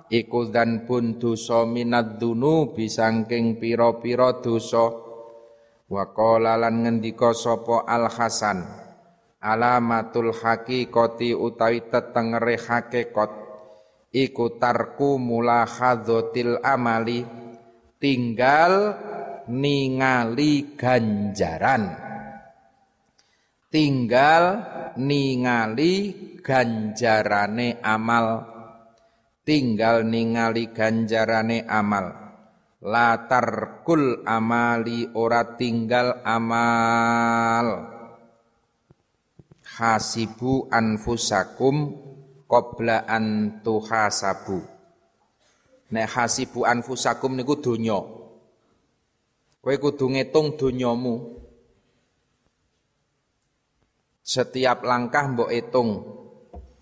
iku 0.07 0.47
dan 0.47 0.87
pun 0.87 1.19
dosa 1.19 1.67
minad 1.67 2.15
dunubi 2.23 2.87
saking 2.87 3.59
pira-pira 3.59 4.39
dosa 4.39 5.02
wa 5.93 6.10
qala 6.10 6.58
lan 6.58 6.82
ngendika 6.82 7.38
sapa 7.38 7.86
al 7.86 8.10
hasan 8.10 8.65
alamatul 9.38 10.34
haqiqati 10.34 11.38
utawi 11.38 11.86
tetengere 11.86 12.58
hakikat 12.58 13.32
iku 14.10 14.58
tarku 14.58 15.21
mulahadzatil 15.21 16.58
amali 16.65 17.21
tinggal 18.01 18.97
ningali 19.51 20.73
ganjaran. 20.79 21.99
Tinggal 23.73 24.43
ningali 25.01 25.93
ganjarane 26.45 27.82
amal 27.82 28.45
tinggal 29.41 30.06
ningali 30.06 30.69
ganjarane 30.69 31.65
amal 31.65 32.33
latar 32.84 33.80
kul 33.88 34.28
amali 34.28 35.08
ora 35.15 35.56
tinggal 35.56 36.19
amal. 36.28 37.96
Hasibu 39.74 40.69
anfusakum 40.69 41.76
qabla 42.46 43.08
an 43.10 43.58
tuhasabu. 43.63 44.60
Nek 45.96 46.08
hasibu 46.13 46.67
anfusakum 46.67 47.34
niku 47.34 47.58
donya. 47.58 47.98
Kowe 49.63 49.76
kudu 49.80 50.12
ngitung 50.12 50.60
donyamu. 50.60 51.39
Setiap 54.22 54.84
langkah 54.84 55.26
mbok 55.32 55.50
hitung. 55.50 55.89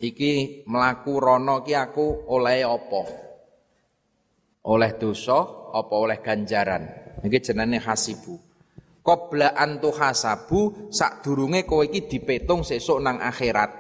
Iki 0.02 0.66
melaku 0.66 1.22
rono 1.22 1.62
ki 1.62 1.78
aku 1.78 2.26
oleh 2.26 2.66
apa 2.66 3.31
oleh 4.66 4.92
dosa 4.98 5.40
apa 5.72 5.94
oleh 5.96 6.20
ganjaran? 6.22 6.84
Iki 7.22 7.40
jenenge 7.52 7.82
hasibu. 7.82 8.38
Qabla 9.02 9.58
antu 9.58 9.90
hasabu 9.98 10.92
sadurunge 10.94 11.66
kowe 11.66 11.82
iki 11.82 12.06
dipetung 12.06 12.62
sesuk 12.62 13.02
nang 13.02 13.18
akhirat. 13.18 13.72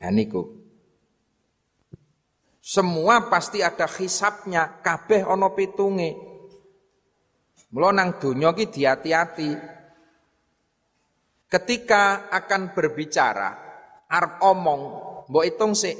Nah 0.00 0.12
niku. 0.12 0.56
Semua 2.64 3.28
pasti 3.32 3.64
ada 3.64 3.88
hisapnya 3.88 4.80
kabeh 4.84 5.24
ana 5.24 5.52
pitunge. 5.52 6.16
Mula 7.72 7.92
nang 7.92 8.16
donya 8.16 8.56
ki 8.56 8.72
diati-ati. 8.72 9.50
Ketika 11.48 12.28
akan 12.28 12.76
berbicara 12.76 13.50
arep 14.08 14.40
omong 14.44 14.80
mbok 15.28 15.44
hitung 15.44 15.72
sih 15.76 15.92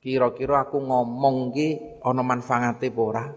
kira-kira 0.00 0.64
aku 0.66 0.80
ngomong 0.80 1.52
ki 1.52 1.68
ana 2.00 2.24
manfaate 2.24 2.88
ora? 2.96 3.28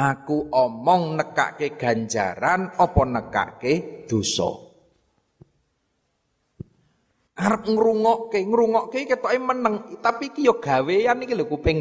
Aku 0.00 0.48
omong 0.48 1.20
nekake 1.20 1.76
ganjaran 1.76 2.72
apa 2.72 3.02
nekake 3.04 4.08
dosa? 4.08 4.48
Arep 7.40 7.68
ngrungokke 7.68 8.40
ngrungokke 8.44 9.04
ketoke 9.04 9.36
meneng 9.40 10.00
tapi 10.00 10.32
ki 10.32 10.48
yo 10.48 10.56
gawean 10.60 11.24
iki 11.24 11.36
lho 11.36 11.44
kuping 11.48 11.80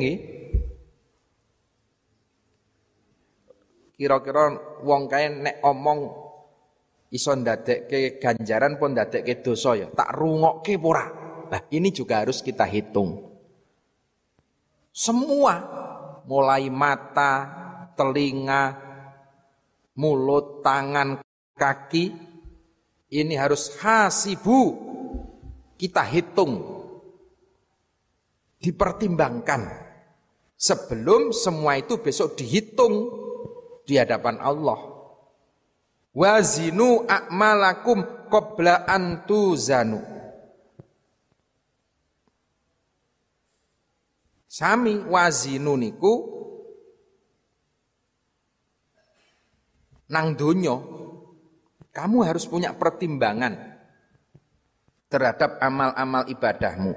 Kira-kira 4.00 4.56
wong 4.88 5.12
kae 5.12 5.28
nek 5.28 5.60
omong 5.60 6.00
iso 7.12 7.36
ndadekke 7.36 8.16
ganjaran 8.16 8.80
pun 8.80 8.96
ndadekke 8.96 9.44
dosa 9.44 9.76
ya, 9.76 9.92
tak 9.92 10.16
rungokke 10.16 10.80
ora. 10.80 11.19
Nah, 11.50 11.62
ini 11.74 11.90
juga 11.90 12.22
harus 12.22 12.46
kita 12.46 12.64
hitung. 12.70 13.26
Semua 14.94 15.58
mulai 16.30 16.70
mata, 16.70 17.50
telinga, 17.98 18.78
mulut, 19.98 20.62
tangan, 20.62 21.20
kaki 21.60 22.16
ini 23.12 23.36
harus 23.36 23.76
hasibu 23.84 24.80
kita 25.76 26.06
hitung 26.08 26.64
dipertimbangkan 28.64 29.68
sebelum 30.56 31.36
semua 31.36 31.76
itu 31.76 32.00
besok 32.00 32.40
dihitung 32.40 33.12
di 33.84 34.00
hadapan 34.00 34.40
Allah. 34.40 34.80
Wazinu 36.16 37.06
a'malakum 37.06 38.28
qabla 38.32 38.88
an 38.88 39.24
Sami 44.60 45.00
wazinu 45.08 45.80
niku 45.80 46.20
nang 50.12 50.36
donya 50.36 50.76
kamu 51.96 52.28
harus 52.28 52.44
punya 52.44 52.76
pertimbangan 52.76 53.56
terhadap 55.08 55.64
amal-amal 55.64 56.28
ibadahmu. 56.28 56.92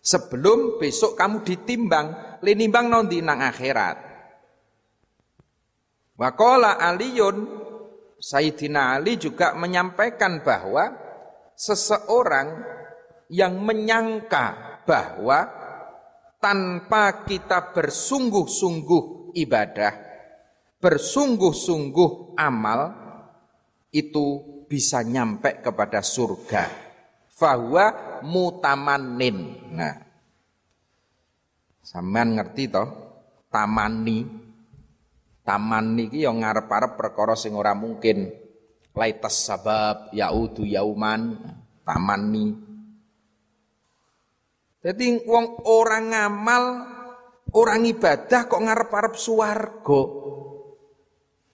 Sebelum 0.00 0.80
besok 0.80 1.20
kamu 1.20 1.44
ditimbang, 1.44 2.40
linimbang 2.40 2.88
nanti 2.88 3.20
nang 3.20 3.44
akhirat. 3.44 4.00
Wakola 6.16 6.80
Aliun, 6.80 7.36
Sayyidina 8.16 8.96
Ali 8.96 9.20
juga 9.20 9.52
menyampaikan 9.52 10.40
bahwa 10.40 10.96
seseorang 11.52 12.64
yang 13.28 13.60
menyangka 13.60 14.80
bahwa 14.88 15.59
tanpa 16.40 17.28
kita 17.28 17.76
bersungguh-sungguh 17.76 19.36
ibadah, 19.36 19.92
bersungguh-sungguh 20.80 22.34
amal, 22.40 22.80
itu 23.92 24.26
bisa 24.66 25.04
nyampe 25.04 25.60
kepada 25.60 26.00
surga. 26.00 26.66
Fahuwa 27.30 28.20
mutamanin. 28.24 29.38
Nah, 29.76 29.96
sampean 31.84 32.36
ngerti 32.36 32.64
toh? 32.68 32.88
Tamani 33.50 34.40
taman 35.50 35.98
niki 35.98 36.22
yang 36.22 36.46
ngarep-arep 36.46 36.94
perkara 36.94 37.34
sing 37.34 37.58
ora 37.58 37.74
mungkin 37.74 38.30
laitas 38.94 39.50
sabab 39.50 40.14
yaudu 40.14 40.62
yauman 40.62 41.34
taman 41.82 42.22
ni 42.30 42.46
jadi 44.80 45.22
wong 45.24 45.64
orang 45.68 46.04
ngamal 46.12 46.64
orang 47.52 47.84
ibadah 47.84 48.48
kok 48.48 48.62
ngarep-arep 48.64 49.14
suwargo 49.16 50.02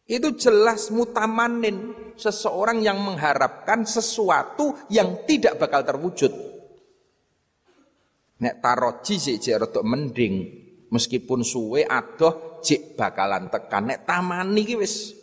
itu 0.07 0.39
jelas 0.39 0.95
mutamanin 0.95 1.91
seseorang 2.15 2.79
yang 2.79 3.03
mengharapkan 3.03 3.83
sesuatu 3.83 4.87
yang 4.87 5.27
tidak 5.27 5.59
bakal 5.59 5.83
terwujud. 5.83 6.31
Nek 8.39 8.62
taroji 8.62 9.19
sih 9.19 9.35
rada 9.59 9.83
mending 9.83 10.67
Meskipun 10.87 11.43
suwe 11.43 11.83
adoh 11.83 12.62
jik 12.62 12.95
bakalan 12.95 13.51
tekan. 13.51 13.91
Nek 13.91 14.07
taman 14.07 14.55
iki 14.55 14.79
wis. 14.79 15.19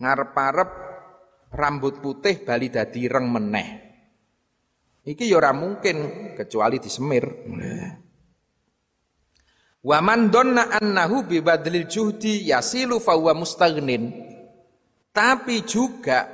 Ngarep-arep 0.00 0.70
rambut 1.52 2.00
putih 2.00 2.40
bali 2.40 2.72
dadi 2.72 3.04
reng 3.04 3.28
meneh. 3.28 3.68
Iki 5.06 5.30
ya 5.30 5.38
ora 5.38 5.54
mungkin 5.54 6.34
kecuali 6.34 6.82
disemir. 6.82 7.30
Wa 9.86 10.02
man 10.02 10.34
donna 10.34 10.66
annahu 10.66 11.30
bi 11.30 11.38
badlil 11.38 11.86
juhdi 11.86 12.50
yasilu 12.50 12.98
fa 12.98 13.14
huwa 13.14 13.38
mustaghnin. 13.38 14.10
Tapi 15.14 15.62
juga 15.62 16.26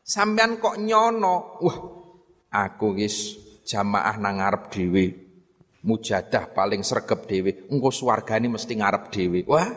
sampean 0.00 0.56
kok 0.56 0.80
nyono, 0.80 1.60
wah 1.60 1.78
aku 2.56 2.96
wis 2.96 3.36
jamaah 3.68 4.16
nang 4.16 4.40
ngarep 4.40 4.72
dhewe. 4.72 5.04
Mujadah 5.84 6.56
paling 6.56 6.80
sregep 6.80 7.28
dhewe. 7.28 7.68
Engko 7.68 7.92
swargane 7.92 8.48
mesti 8.48 8.80
ngarep 8.80 9.12
dhewe. 9.12 9.44
Wah. 9.44 9.68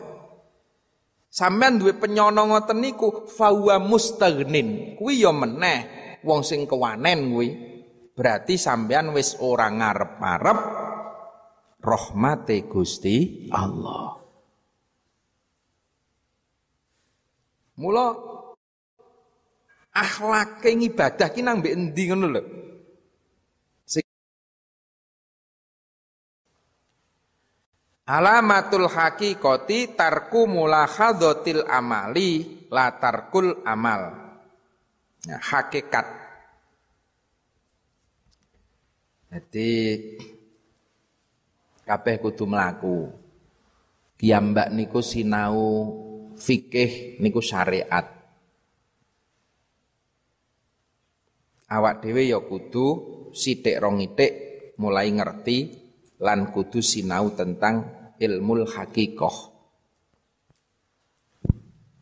Sampean 1.28 1.76
duwe 1.76 1.92
penyono 1.92 2.48
ngoten 2.48 2.80
niku 2.80 3.28
fawa 3.28 3.76
mustaghnin. 3.76 4.96
Kuwi 4.96 5.20
ya 5.20 5.28
meneh 5.28 5.80
wong 6.24 6.40
sing 6.40 6.64
kewanen 6.64 7.28
kuwi 7.28 7.48
berarti 8.18 8.58
sampean 8.58 9.14
wis 9.14 9.38
ora 9.38 9.70
ngarep-arep 9.70 10.58
rahmate 11.78 12.66
Gusti 12.66 13.46
Allah 13.54 14.18
Mula 17.78 18.10
akhlake 19.94 20.74
ibadah 20.74 21.30
ki 21.30 21.46
nang 21.46 21.62
mbek 21.62 21.74
endi 21.78 22.02
ngono 22.10 22.26
lho 22.26 22.42
Alamatul 28.08 28.88
hakikoti 28.88 29.92
tarku 29.92 30.48
mulahadzatil 30.48 31.68
amali 31.68 32.64
la 32.72 32.96
tarkul 32.96 33.60
amal. 33.68 34.16
Ya, 35.28 35.36
hakikat. 35.36 36.17
Jadi 39.28 39.70
kabeh 41.84 42.16
kudu 42.16 42.48
mlaku. 42.48 43.12
Kiambak 44.18 44.72
niku 44.74 45.04
sinau 45.04 45.60
fikih 46.34 47.20
niku 47.20 47.44
syariat. 47.44 48.08
Awak 51.68 52.00
dhewe 52.00 52.32
ya 52.32 52.40
kudu 52.40 52.86
sithik 53.36 53.76
rong 53.76 54.00
mulai 54.80 55.12
ngerti 55.12 55.58
lan 56.24 56.48
kudu 56.48 56.80
sinau 56.80 57.36
tentang 57.36 57.84
ilmu 58.16 58.64
hakikoh. 58.64 59.36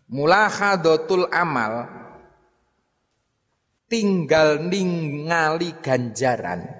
Mulakhadatul 0.06 1.26
amal 1.34 1.90
tinggal 3.90 4.62
ningali 4.62 5.74
ganjaran 5.82 6.75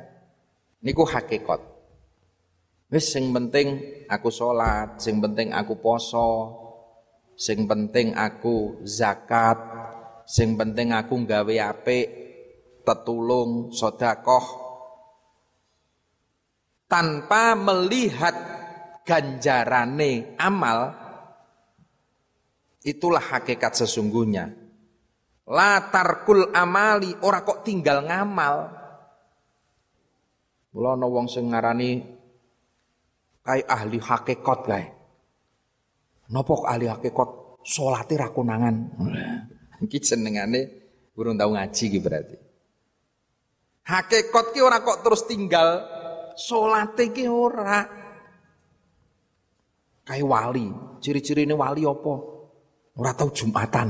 niku 0.83 1.05
hakikat. 1.07 1.61
Wis 2.87 3.11
sing 3.11 3.35
penting 3.35 3.83
aku 4.07 4.31
salat, 4.31 5.03
sing 5.03 5.19
penting 5.19 5.51
aku 5.51 5.79
poso, 5.83 6.31
sing 7.35 7.67
penting 7.67 8.15
aku 8.15 8.81
zakat, 8.87 9.59
sing 10.27 10.55
penting 10.55 10.95
aku 10.95 11.27
nggawe 11.27 11.55
apik, 11.75 12.09
tetulung, 12.87 13.75
sedekah 13.75 14.67
tanpa 16.87 17.59
melihat 17.59 18.35
ganjarane 19.03 20.39
amal 20.39 20.95
itulah 22.87 23.23
hakikat 23.23 23.75
sesungguhnya. 23.75 24.55
Latarkul 25.47 26.51
amali 26.55 27.15
ora 27.23 27.43
kok 27.43 27.67
tinggal 27.67 28.07
ngamal. 28.07 28.86
Mula 30.77 30.93
ana 30.93 31.09
wong 31.09 31.25
sing 31.25 31.49
ngarani 31.49 32.05
kai 33.41 33.65
ahli 33.65 33.97
hakikat 33.97 34.61
kae. 34.69 34.85
Napa 36.37 36.53
ahli 36.69 36.85
hakikat 36.85 37.65
salate 37.65 38.21
ra 38.21 38.29
konangan. 38.29 38.77
Iki 39.89 39.99
jenengane 40.05 40.61
burung 41.17 41.41
tau 41.41 41.57
ngaji 41.57 41.85
iki 41.89 41.97
berarti. 41.97 42.37
Hakikat 43.89 44.53
ki 44.53 44.61
ora 44.61 44.85
kok 44.85 45.01
terus 45.01 45.25
tinggal 45.25 45.81
salate 46.37 47.09
ki 47.09 47.25
ora. 47.25 47.81
Kayak 50.07 50.29
wali, 50.29 50.71
ciri-ciri 51.03 51.49
ini 51.49 51.57
wali 51.57 51.83
apa? 51.83 52.15
Ora 53.01 53.13
tau 53.17 53.33
Jumatan. 53.33 53.89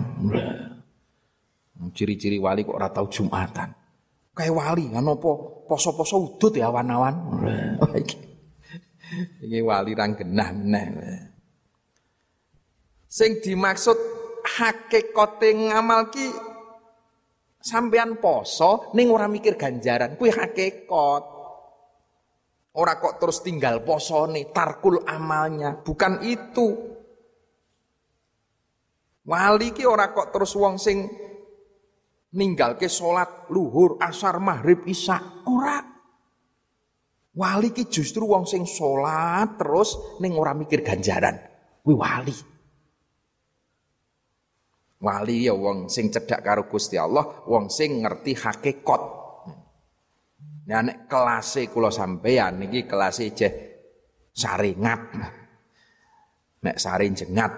Ciri-ciri 1.96 2.38
wali 2.38 2.62
kok 2.62 2.78
ora 2.78 2.88
tau 2.94 3.10
Jumatan. 3.10 3.85
Kayak 4.36 4.52
wali, 4.52 4.92
apa? 4.92 5.30
Poso-poso 5.64 6.20
udut 6.20 6.52
ya 6.52 6.68
awan-awan. 6.68 7.16
Ini 9.48 9.64
wali 9.64 9.96
rang 9.96 10.12
genah 10.12 10.52
meneh. 10.52 10.88
Sing 13.08 13.40
dimaksud 13.40 13.96
hakikate 14.44 15.56
ngamal 15.56 16.12
ki 16.12 16.28
sampean 17.64 18.20
poso 18.20 18.92
ning 18.92 19.08
ora 19.08 19.24
mikir 19.24 19.56
ganjaran 19.56 20.20
kuwi 20.20 20.36
hakikat. 20.36 21.24
Ora 22.76 23.00
kok 23.00 23.16
terus 23.16 23.40
tinggal 23.40 23.80
posone, 23.80 24.52
tarkul 24.52 25.00
amalnya, 25.08 25.80
bukan 25.80 26.20
itu. 26.28 26.76
Wali 29.24 29.72
ki 29.72 29.88
ora 29.88 30.12
kok 30.12 30.28
terus 30.28 30.52
wong 30.52 30.76
sing 30.76 31.25
ninggal 32.36 32.76
ke 32.76 32.86
salat 32.86 33.48
luhur, 33.48 33.96
asar, 33.98 34.36
maghrib, 34.38 34.84
isya, 34.84 35.42
ora. 35.48 35.80
Wali 37.36 37.72
ki 37.72 37.88
justru 37.88 38.28
wong 38.28 38.44
sing 38.48 38.64
salat 38.64 39.56
terus 39.60 40.20
ning 40.20 40.36
ora 40.36 40.52
mikir 40.52 40.84
ganjaran. 40.84 41.36
Kuwi 41.84 41.96
wali. 41.96 42.36
Wali 44.96 45.44
ya 45.44 45.52
wong 45.52 45.92
sing 45.92 46.08
cedhak 46.08 46.40
karo 46.40 46.64
Gusti 46.64 46.96
Allah, 46.96 47.44
wong 47.44 47.68
sing 47.68 48.00
ngerti 48.00 48.32
hakikat. 48.32 49.02
Nah 50.66 50.82
nek 50.82 51.06
kelase 51.06 51.68
kula 51.68 51.92
sampeyan 51.92 52.58
niki 52.58 52.88
kelase 52.88 53.30
jeh 53.36 53.52
saringat. 54.32 55.00
Nek 56.64 56.76
sari 56.80 57.12
jengat. 57.12 57.52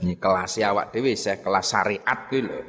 Ini 0.00 0.16
kelas 0.16 0.56
awak 0.64 0.96
dhewe 0.96 1.12
saya 1.12 1.44
kelas 1.44 1.66
syariat 1.68 2.20
lho. 2.32 2.60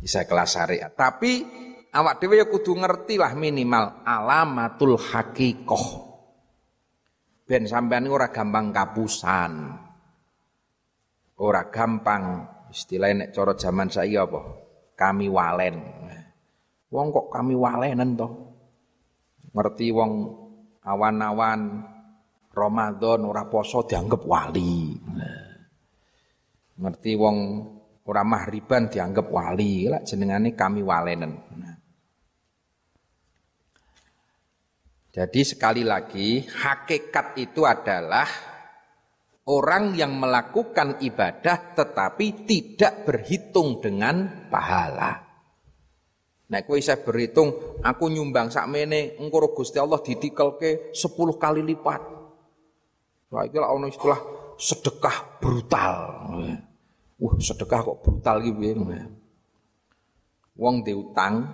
Bisa 0.00 0.24
kelas 0.24 0.56
syariat. 0.56 0.88
Tapi 0.88 1.44
awak 1.92 2.16
dhewe 2.16 2.40
ya 2.40 2.48
kudu 2.48 2.80
ngerti 2.80 3.20
lah 3.20 3.36
minimal 3.36 4.00
alamatul 4.08 4.96
hakikoh. 4.96 6.08
Ben 7.44 7.68
sampean 7.68 8.08
ora 8.08 8.32
gampang 8.32 8.72
kapusan. 8.72 9.52
Ora 11.40 11.68
gampang 11.68 12.24
istilahnya 12.72 13.26
nek 13.26 13.30
cara 13.36 13.52
zaman 13.56 13.88
saya 13.92 14.24
apa? 14.24 14.40
Kami 14.96 15.26
walen. 15.28 15.76
Wong 16.90 17.06
kok 17.14 17.30
kami 17.30 17.54
walenen 17.54 18.18
toh? 18.18 18.32
Ngerti 19.50 19.94
wong 19.94 20.12
awan-awan 20.82 21.60
Ramadan 22.50 23.20
ora 23.26 23.46
poso 23.46 23.86
dianggap 23.86 24.22
wali. 24.26 24.98
Ngerti 26.80 27.12
wong 27.12 27.36
ora 28.08 28.24
mahriban 28.24 28.88
dianggap 28.88 29.28
wali, 29.28 29.86
lah 29.86 30.00
jenengane 30.00 30.56
kami 30.56 30.80
walenen. 30.80 31.32
Nah. 31.54 31.76
Jadi 35.10 35.40
sekali 35.44 35.82
lagi 35.84 36.40
hakikat 36.42 37.36
itu 37.36 37.66
adalah 37.66 38.26
orang 39.50 39.92
yang 39.98 40.16
melakukan 40.16 41.02
ibadah 41.02 41.74
tetapi 41.74 42.46
tidak 42.46 43.04
berhitung 43.04 43.82
dengan 43.82 44.46
pahala. 44.48 45.30
Nah, 46.50 46.66
kowe 46.66 46.78
saya 46.82 46.98
berhitung, 46.98 47.78
aku 47.78 48.10
nyumbang 48.10 48.50
sakmene 48.50 49.14
engko 49.22 49.54
Gusti 49.54 49.78
Allah 49.78 50.02
ditikelke 50.02 50.90
10 50.90 51.38
kali 51.38 51.62
lipat. 51.62 52.02
Wah, 53.30 53.46
iki 53.46 53.54
ono 53.54 53.86
istilah 53.86 54.18
sedekah 54.58 55.38
brutal. 55.38 55.94
Wah, 57.20 57.36
sedekah 57.36 57.84
kok 57.84 58.00
brutal 58.00 58.40
iki 58.40 58.52
piye? 58.56 58.72
Wong 60.56 60.80
diutang 60.80 61.52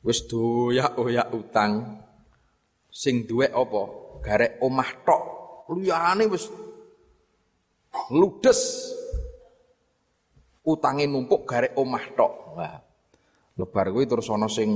wis 0.00 0.24
doyak-oyak 0.24 1.28
utang 1.36 2.00
sing 2.88 3.28
duwe 3.28 3.52
apa? 3.52 3.82
Garek 4.24 4.56
omah 4.64 4.90
tok 5.04 5.22
liyane 5.76 6.24
wis 6.24 6.48
ludes. 8.16 8.60
Utange 10.64 11.04
numpuk 11.04 11.44
garek 11.44 11.76
omah 11.76 12.04
tok. 12.16 12.32
Wah 12.56 12.80
lebar 13.60 13.92
kuwi 13.92 14.08
terus 14.08 14.32
ana 14.32 14.48
sing 14.48 14.72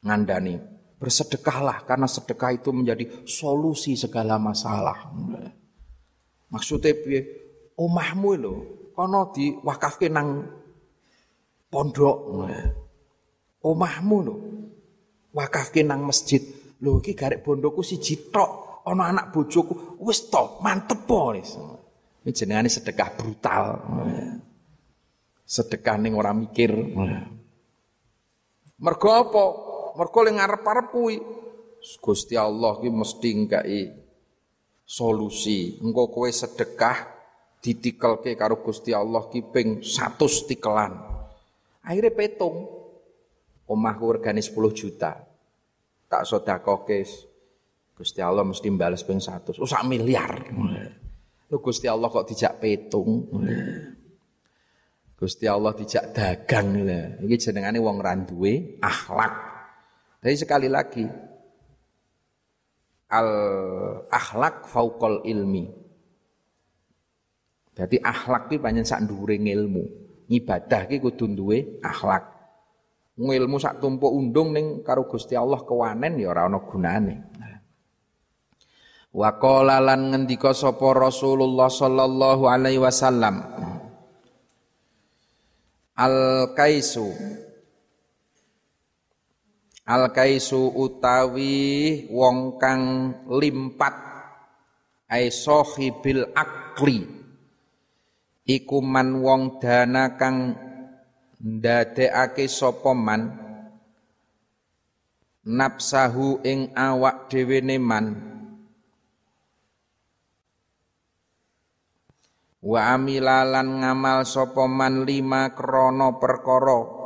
ngandani. 0.00 0.56
Bersedekahlah 0.96 1.84
karena 1.84 2.08
sedekah 2.08 2.56
itu 2.56 2.72
menjadi 2.72 3.24
solusi 3.24 3.96
segala 3.96 4.36
masalah 4.36 5.08
maksudnya 6.50 6.92
piye 6.98 7.20
omahmu 7.78 8.30
lho 8.36 8.54
kono 8.92 9.32
diwakafke 9.32 10.12
nang 10.12 10.44
pondok 11.70 12.16
omahmu 13.64 14.18
lho. 14.24 14.36
Wakafke 15.30 15.86
nang 15.86 16.02
masjid. 16.02 16.42
Lho 16.80 16.98
iki 16.98 17.14
garek 17.14 17.44
bondoku 17.44 17.84
siji 17.84 18.32
tok, 18.32 18.82
ana 18.88 19.12
anak 19.14 19.30
bojoku. 19.30 20.00
Wis 20.02 20.26
to, 20.32 20.58
mantep 20.64 21.06
po 21.06 21.36
wis. 21.36 21.54
Ini 22.24 22.30
jenengane 22.34 22.68
sedekah 22.72 23.10
brutal. 23.14 23.64
Sedekah 25.44 25.96
ning 26.00 26.16
ora 26.16 26.32
mikir. 26.34 26.72
Mergo 28.80 29.08
apa? 29.12 29.44
Mergo 30.00 30.18
ngarep-arep 30.24 30.86
kuwi. 30.90 31.16
Gusti 31.80 32.36
Allah 32.36 32.76
ki 32.76 32.92
mesti 32.92 33.30
ngkai 33.40 33.80
solusi. 34.90 35.78
Engko 35.78 36.10
kowe 36.10 36.26
sedekah 36.26 37.06
ditikelke 37.62 38.34
karo 38.34 38.58
Gusti 38.58 38.90
Allah 38.90 39.30
ki 39.30 39.40
ping 39.54 39.86
100 39.86 40.50
tikelan. 40.50 40.98
Akhirnya 41.86 42.10
petung 42.10 42.66
omahku 43.70 44.18
regane 44.18 44.42
10 44.42 44.50
juta. 44.74 45.14
Tak 46.10 46.26
sedakoke 46.26 47.06
Gusti 47.94 48.18
Allah 48.18 48.42
mesti 48.42 48.66
balas 48.74 49.06
ping 49.06 49.22
100. 49.22 49.62
Oh 49.62 49.68
sak 49.70 49.86
miliar. 49.86 50.50
Lho 51.46 51.56
Gusti 51.62 51.86
Allah 51.86 52.10
kok 52.10 52.26
dijak 52.26 52.58
petung. 52.58 53.30
Gusti 55.14 55.46
Allah 55.46 55.70
dijak 55.70 56.10
dagang 56.10 56.74
lho. 56.82 57.22
Iki 57.30 57.36
jenengane 57.38 57.78
wong 57.78 58.02
ra 58.02 58.18
duwe 58.18 58.82
akhlak. 58.82 59.34
Jadi 60.20 60.36
sekali 60.36 60.66
lagi 60.66 61.29
al 63.10 63.30
akhlak 64.08 64.70
fauqal 64.70 65.26
ilmi. 65.26 65.66
Jadi 67.74 67.98
akhlak 67.98 68.50
iki 68.50 68.62
pancen 68.62 68.86
sak 68.86 69.04
dhuwure 69.06 69.36
ilmu. 69.38 69.84
Ibadah 70.30 70.86
ki 70.86 71.02
kudu 71.02 71.26
duwe 71.34 71.82
akhlak 71.82 72.40
ngilmu 73.20 73.60
sak 73.60 73.82
tumpuk 73.84 74.08
undung 74.08 74.56
ning 74.56 74.80
karo 74.80 75.04
Gusti 75.04 75.36
Allah 75.36 75.60
kewanen 75.60 76.16
ya 76.16 76.32
ora 76.32 76.48
ana 76.48 76.58
gunane. 76.64 77.14
Wa 79.10 79.36
qala 79.42 79.82
lan 79.82 80.14
ngendika 80.14 80.54
sapa 80.54 80.94
Rasulullah 80.94 81.66
sallallahu 81.66 82.46
alaihi 82.46 82.78
wasallam 82.78 83.42
Al 85.98 86.16
kaisu 86.54 87.10
Al 89.88 90.12
kaisu 90.12 90.76
utawi 90.76 92.04
wong 92.12 92.60
kang 92.60 92.82
limpat 93.32 93.96
ai 95.08 95.32
sahibil 95.32 96.28
akli. 96.36 97.00
Iku 98.44 98.78
man 98.82 99.22
wong 99.22 99.62
dana 99.62 100.18
kang 100.20 100.52
ndadekake 101.40 102.44
sapa 102.50 102.92
man? 102.92 103.22
Nafsahu 105.40 106.44
ing 106.44 106.76
awak 106.76 107.32
dhewe 107.32 107.64
man? 107.80 108.06
Wa 112.60 112.92
amilalan 112.92 113.80
ngamal 113.80 114.28
sapa 114.28 114.68
man 114.68 115.08
lima 115.08 115.56
krana 115.56 116.20
perkara 116.20 116.99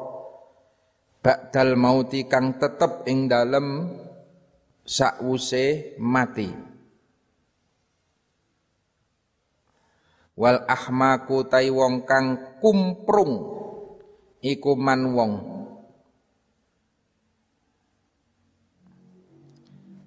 ba'dal 1.24 1.72
mauti 1.80 2.28
kang 2.28 2.60
tetep 2.60 3.08
ing 3.08 3.32
dalem 3.32 3.88
sakwuse 4.84 5.96
mati. 5.96 6.52
Wal 10.36 10.68
ahmaku 10.68 11.48
tai 11.48 11.72
wong 11.72 12.04
kang 12.04 12.60
kumprung 12.60 13.32
iku 14.44 14.76
man 14.76 15.00
wong. 15.16 15.32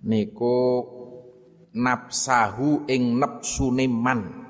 Niku 0.05 0.59
nafsahu 1.73 2.85
ing 2.85 3.17
nepsune 3.17 3.89
man 3.89 4.46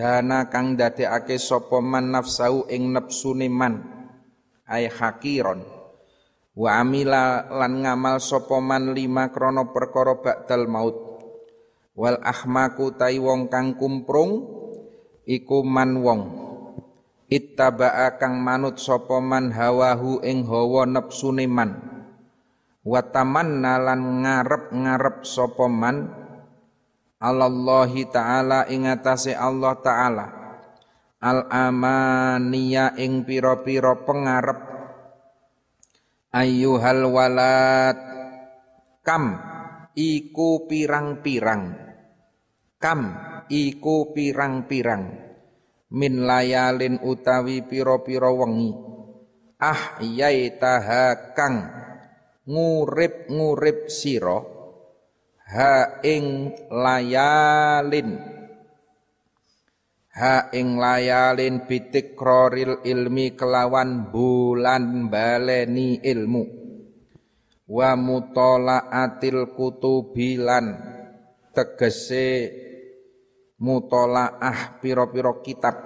dana 0.00 0.48
kang 0.48 0.80
dadekake 0.80 1.36
sapa 1.36 1.84
man 1.84 2.16
nafsau 2.16 2.64
ing 2.72 2.88
nepsune 2.96 3.52
man 3.52 3.84
ay 4.64 4.88
hakiron. 4.88 5.60
Wa 6.56 6.80
amila 6.80 7.44
lan 7.52 7.84
ngamal 7.84 8.16
sapa 8.16 8.64
man 8.64 8.96
lima 8.96 9.28
krana 9.28 9.68
perkara 9.68 10.16
ba'dal 10.16 10.64
maut. 10.72 10.96
Wal 11.92 12.16
ahmaku 12.24 12.96
tai 12.96 13.20
wong 13.20 13.52
kang 13.52 13.76
kumprung 13.76 14.48
iku 15.28 15.60
man 15.68 16.00
wong. 16.00 16.22
Ittaba'a 17.28 18.16
kang 18.16 18.40
manut 18.40 18.80
sapa 18.80 19.20
man 19.20 19.52
hawahu 19.52 20.24
ing 20.24 20.48
hawa 20.48 20.88
nepsune 20.88 21.44
man. 21.44 21.76
Wa 22.80 23.04
tamanna 23.04 23.76
lan 23.76 24.24
ngarep-ngarep 24.24 25.28
sapa 25.28 25.68
man 25.68 26.19
Allahi 27.20 28.08
taala 28.08 28.64
ing 28.72 28.88
atase 28.88 29.36
Allah 29.36 29.76
taala. 29.84 30.26
Al 31.20 31.44
amaniya 31.52 32.96
ing 32.96 33.28
pira-pira 33.28 33.92
pengarep. 34.08 34.60
Ayyuhal 36.32 37.04
walad. 37.12 37.98
Kam 39.04 39.36
iku 39.92 40.64
pirang-pirang. 40.64 41.76
Kam 42.80 43.00
iku 43.52 44.16
pirang-pirang. 44.16 45.04
Min 45.92 46.24
layalin 46.24 47.04
utawi 47.04 47.68
pira-pira 47.68 48.32
wengi. 48.32 48.72
Ah 49.60 50.00
yaitaha 50.00 51.36
kang 51.36 51.68
ngurip-ngurip 52.48 53.92
sira 53.92 54.59
ha 55.50 55.98
ing 56.06 56.54
layalin. 56.70 58.10
Ha 60.14 60.50
ing 60.54 60.78
layalin 60.78 61.66
kroril 62.14 62.82
ilmi 62.86 63.34
kelawan 63.34 64.10
bulan 64.10 65.10
baleni 65.10 65.98
ilmu. 66.02 66.44
Wa 67.66 67.94
mutalaatil 67.98 69.54
kutubilan. 69.54 70.66
Tegese 71.50 72.30
mutolaah 73.58 74.78
piro-piro 74.78 75.42
kitab. 75.42 75.76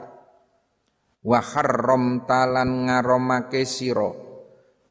Wa 1.24 1.40
harram 1.40 2.29
talan 2.29 2.88
ngaromake 2.88 3.64
sira. 3.64 4.12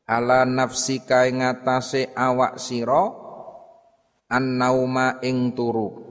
Ala 0.10 0.46
nafsika 0.50 1.30
ing 1.30 1.46
atase 1.46 2.10
awak 2.18 2.58
sira 2.58 3.23
an-nauma 4.34 5.22
ing 5.22 5.54
turu. 5.54 6.02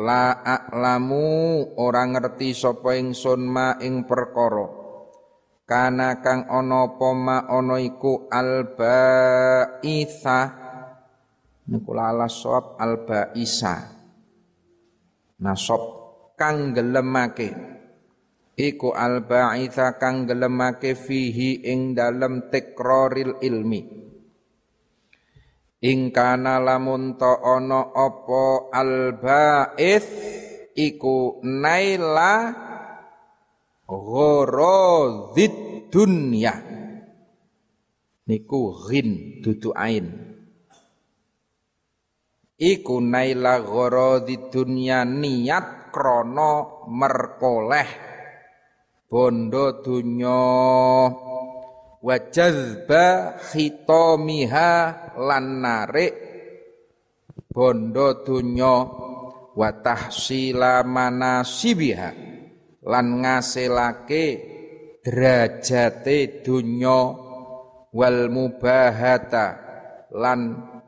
La 0.00 0.40
a'lamu 0.40 1.76
ora 1.76 2.08
ngerti 2.08 2.56
sapa 2.56 2.96
ingsun 2.96 3.44
ma 3.44 3.76
ing 3.84 4.08
perkara. 4.08 4.64
Kana 5.68 6.24
kang 6.24 6.48
ana 6.48 6.88
apa 6.88 7.08
ma 7.12 7.44
ana 7.44 7.76
iku 7.76 8.26
albaitha. 8.32 9.60
Niku 11.64 11.96
lalas 11.96 12.40
sawab 12.40 12.76
albaisa 12.76 13.94
nasab 15.40 15.82
kang 16.40 16.72
gelemake 16.72 17.52
iku 18.54 18.94
albaitha 18.94 19.98
kang 19.98 20.24
gelemake 20.24 20.94
fihi 20.94 21.66
ing 21.66 21.92
dalem 21.92 22.48
tikroril 22.48 23.42
ilmi 23.42 23.80
ingkana 25.84 26.56
lamun 26.56 27.20
ta 27.20 27.36
ana 27.44 27.92
apa 27.92 28.72
albaith 28.72 30.08
iku 30.72 31.44
naila 31.44 32.56
gharadid 33.84 35.54
dunya. 35.92 36.56
Niku 38.24 38.72
ghin 38.88 39.44
dudu 39.44 39.76
ain. 39.76 40.08
Iku 42.56 43.04
naila 43.04 43.60
gharadid 43.60 44.48
dunya 44.48 45.04
niat 45.04 45.92
krana 45.92 46.80
merkoleh 46.88 47.88
bondo 49.12 49.84
dunya 49.84 50.40
wa 52.04 52.20
jazba 52.20 53.40
khitamiha 53.40 54.72
lan 55.16 55.64
narik 55.64 56.12
bondo 57.48 58.20
donya 58.20 58.76
wa 59.56 59.70
tahsila 59.80 60.84
manasibiha 60.84 62.10
lan 62.84 63.24
ngasilake 63.24 64.24
derajate 65.00 66.44
donya 66.44 67.00
wal 67.88 68.28
mubahata 68.28 69.46
lan 70.12 70.40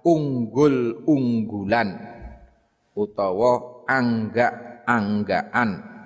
unggul-unggulan 0.05 1.97
utawa 2.93 3.53
anggak-anggaan. 3.89 5.97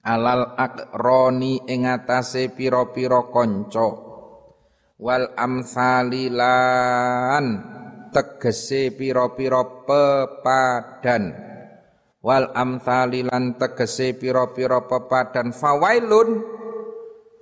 Alal 0.00 0.56
akroni 0.56 1.60
ing 1.68 1.84
atase 1.84 2.48
pira-pira 2.48 3.28
kanca 3.28 4.09
wal 5.00 5.32
amsalilan. 5.34 6.36
Tegese 8.10 8.90
pira-pira 8.92 9.62
pepadan. 9.86 11.30
Wal 12.20 12.52
amsalilan 12.52 13.56
tegese 13.56 14.12
pira-pira 14.14 14.84
pepadan. 14.84 15.56
Fawailun. 15.56 16.60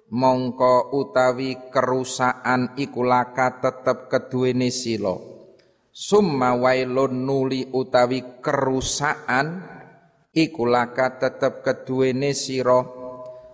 Mongko 0.09 0.97
utawi 0.97 1.69
kerusakan 1.69 2.73
iku 2.81 3.05
laka 3.05 3.61
tetep 3.61 4.09
keduwene 4.09 4.73
sila. 4.73 5.21
Summa 5.93 6.57
wailun 6.57 7.29
nuli 7.29 7.69
utawi 7.69 8.41
kerusakan 8.41 9.61
iku 10.33 10.65
laka 10.65 11.21
tetep 11.21 11.61
keduwene 11.61 12.33
sira 12.33 12.98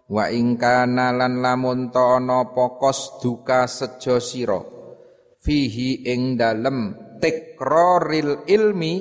wa 0.09 0.29
ingkana 0.29 1.17
lan 1.17 1.41
lamun 1.41 1.89
ta 1.89 2.21
pokos 2.51 3.21
duka 3.21 3.69
sejo 3.69 4.21
sira. 4.21 4.61
Fihi 5.45 6.09
ing 6.09 6.41
dalem 6.41 6.97
tikroril 7.21 8.49
ilmi 8.49 8.95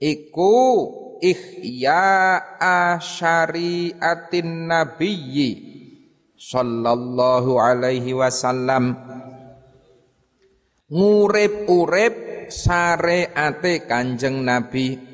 iku 0.00 0.56
ihya 1.20 2.40
asyariatin 2.56 4.68
nabiyyi 4.68 5.50
sallallahu 6.36 7.60
alaihi 7.60 8.16
wasallam. 8.16 8.96
Ngurip-urip 10.88 12.48
syariate 12.52 13.88
Kanjeng 13.88 14.44
Nabi 14.44 15.13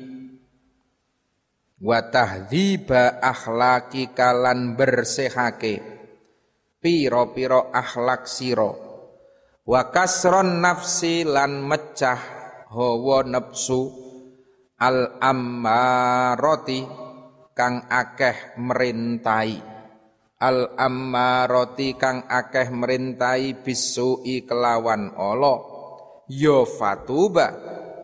wa 1.81 1.97
tahdhiba 2.05 3.19
akhlaki 3.19 4.13
kalan 4.13 4.77
bersehake. 4.77 5.81
Piro-piro 6.81 7.69
akhlak 7.69 8.25
siro 8.25 8.73
wa 9.61 9.81
kasron 9.93 10.65
nafsi 10.65 11.21
lan 11.21 11.61
mecah 11.61 12.17
hawa 12.73 13.21
nafsu 13.21 13.85
al 14.81 15.21
ammaroti 15.21 16.81
kang 17.53 17.85
akeh 17.85 18.57
merintai. 18.57 19.61
Al 20.41 20.73
ammaroti 20.73 21.93
kang 22.01 22.25
akeh 22.25 22.73
merintai 22.73 23.61
bisui 23.61 24.41
kelawan 24.41 25.13
Allah. 25.13 25.61
Ya 26.25 26.65
fatuba 26.65 27.53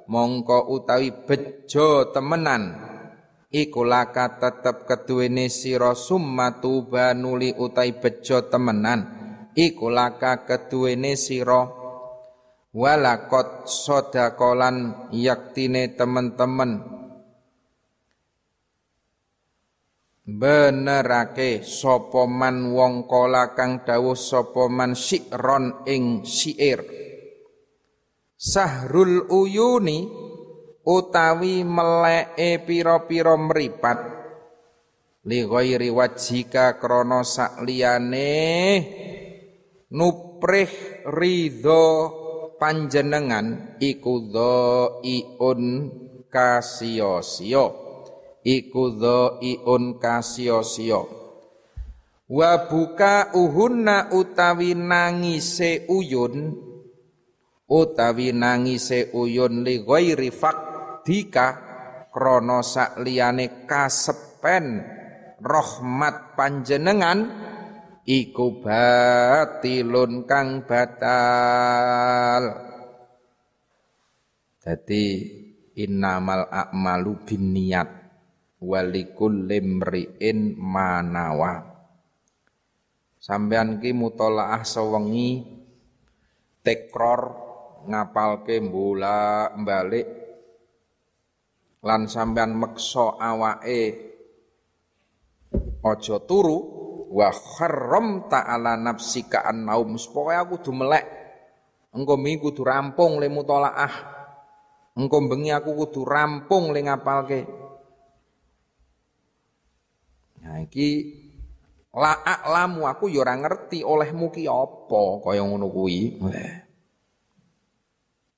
mongko 0.05 0.69
utawi 0.69 1.09
bejo 1.25 2.13
temenan 2.13 2.86
iku 3.51 3.87
laka 3.87 4.39
tetep 4.39 4.87
keduwene 4.87 5.47
sira 5.47 5.95
summa 5.95 6.59
tuba 6.59 7.15
nuli 7.15 7.55
utai 7.55 7.95
bejo 7.95 8.47
temenan. 8.51 9.15
Iku 9.57 9.89
laka 9.89 10.45
keduwene 10.45 11.17
sira 11.17 11.65
walakot 12.75 13.65
sodakolan 13.65 15.09
yaktine 15.15 15.97
temen-temen. 15.97 16.95
Benerake 20.27 21.63
sapa 21.63 22.27
man 22.27 22.75
wong 22.75 23.07
kala 23.07 23.55
kang 23.55 23.87
dawuh 23.87 24.19
sapa 24.19 24.67
sikron 24.91 25.87
ing 25.87 26.27
syair 26.27 26.83
sahrul 28.37 29.25
uyuni 29.33 30.26
utawi 30.87 31.67
meleke 31.67 32.63
pira-pira 32.63 33.35
mripat. 33.35 33.99
Li 35.27 35.43
ghairi 35.43 35.91
wajhika 35.91 36.79
krana 36.79 37.27
sakliyane 37.27 38.31
nuprih 39.91 40.71
ridho 41.03 41.83
panjenengan 42.55 43.75
iku 43.83 44.23
iun 45.03 45.63
kasio-sio 46.31 47.65
iku 48.47 48.83
dhaiun 48.95 49.99
kasio-sio 49.99 51.01
wa 52.27 52.51
buka 52.67 53.31
uhunna 53.31 54.11
utawi 54.11 54.75
nangise 54.75 55.87
uyun 55.87 56.55
utawi 57.71 58.35
nangise 58.35 59.11
uyun 59.15 59.63
li 59.63 59.79
ghairi 59.83 60.31
fakdika 61.07 61.47
krana 62.11 62.59
sakliyane 62.59 63.63
kasepen 63.63 64.83
rahmat 65.39 66.35
panjenengan 66.35 67.31
iku 68.03 68.59
batilun 68.59 70.27
kang 70.27 70.67
batal. 70.67 72.43
Dadi 74.59 75.05
innamal 75.79 76.51
a'malu 76.51 77.23
binniyat 77.23 77.87
walikul 78.59 79.47
limriin 79.47 80.59
manawa. 80.59 81.71
Sampean 83.15 83.79
ki 83.79 83.95
mutolaah 83.95 84.59
sewengi 84.67 85.39
tekror 86.59 87.21
ngapalke 87.87 88.59
bola 88.59 89.55
balik 89.55 90.26
lan 91.85 92.09
sampean 92.09 92.57
meksa 92.57 93.17
awake 93.21 93.81
aja 95.85 96.17
turu 96.25 96.57
wa 97.07 97.31
kharram 97.31 98.27
ta'ala 98.27 98.75
nafsika 98.75 99.47
an 99.47 99.67
naum 99.67 99.95
supaya 99.95 100.43
aku 100.43 100.59
kudu 100.59 100.71
melek. 100.75 101.05
Engko 101.95 102.19
mi 102.19 102.35
kudu 102.37 102.61
rampung 102.67 103.17
le 103.17 103.31
mutolaah. 103.31 103.93
Engko 104.99 105.17
bengi 105.29 105.49
aku 105.55 105.71
kudu 105.73 106.03
rampung 106.03 106.75
le 106.75 106.79
ngapalke. 106.83 107.41
Nah 110.43 110.59
iki 110.61 110.89
la 111.95 112.13
lamu 112.51 112.85
aku 112.85 113.09
ya 113.09 113.23
ora 113.23 113.33
ngerti 113.39 113.81
olehmu 113.81 114.29
ki 114.29 114.45
apa 114.45 115.01
kaya 115.23 115.41
ngono 115.41 115.67
kuwi. 115.71 116.21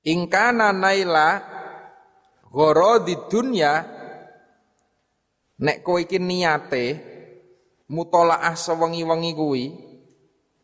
Ingkana 0.00 0.72
naila 0.72 1.59
di 2.50 3.14
dunya 3.30 3.72
nek 5.60 5.76
kowe 5.86 6.02
iki 6.02 6.18
niate 6.18 6.84
mutolaah 7.94 8.58
sewengi-wengi 8.58 9.32
kuwi 9.38 9.64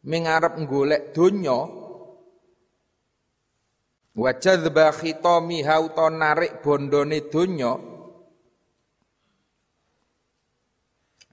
mengarep 0.07 0.59
golek 0.67 1.15
donya 1.15 1.59
wa 4.17 4.31
jadzba 4.35 4.91
khitami 4.91 5.63
hauta 5.63 6.11
narik 6.11 6.59
bondone 6.59 7.31
donya 7.31 7.79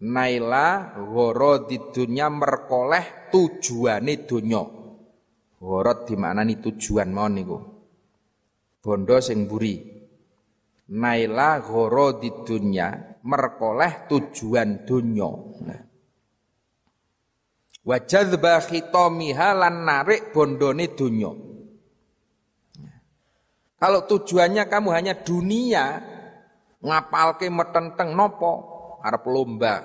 naila 0.03 0.99
di 1.63 1.77
dunya 1.95 2.27
merkoleh 2.27 3.31
tujuane 3.31 4.27
donya. 4.27 4.63
Gharad 5.63 6.03
dimaknani 6.03 6.59
tujuan 6.59 7.07
mau 7.15 7.31
niku. 7.31 7.55
Bondo 8.83 9.15
sing 9.23 9.47
buri 9.47 9.92
naila 10.93 11.57
di 12.21 12.29
dunya 12.45 13.17
merkoleh 13.25 14.05
tujuan 14.05 14.85
donya 14.85 15.31
wa 17.83 17.97
jadzba 17.97 18.61
khitamiha 18.61 19.49
lan 19.57 19.75
narik 19.81 20.29
bondone 20.29 20.85
donya 20.93 21.33
kalau 23.83 24.07
tujuannya 24.07 24.63
kamu 24.71 24.89
hanya 24.95 25.13
dunia 25.19 25.99
ngapalke 26.79 27.51
metenteng 27.51 28.15
nopo? 28.15 28.53
Arep 29.03 29.27
lomba. 29.27 29.83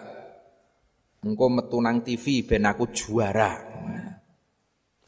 Engko 1.27 1.47
metu 1.51 1.83
nang 1.83 2.07
TV 2.07 2.47
ben 2.47 2.63
aku 2.63 2.95
juara. 2.95 3.59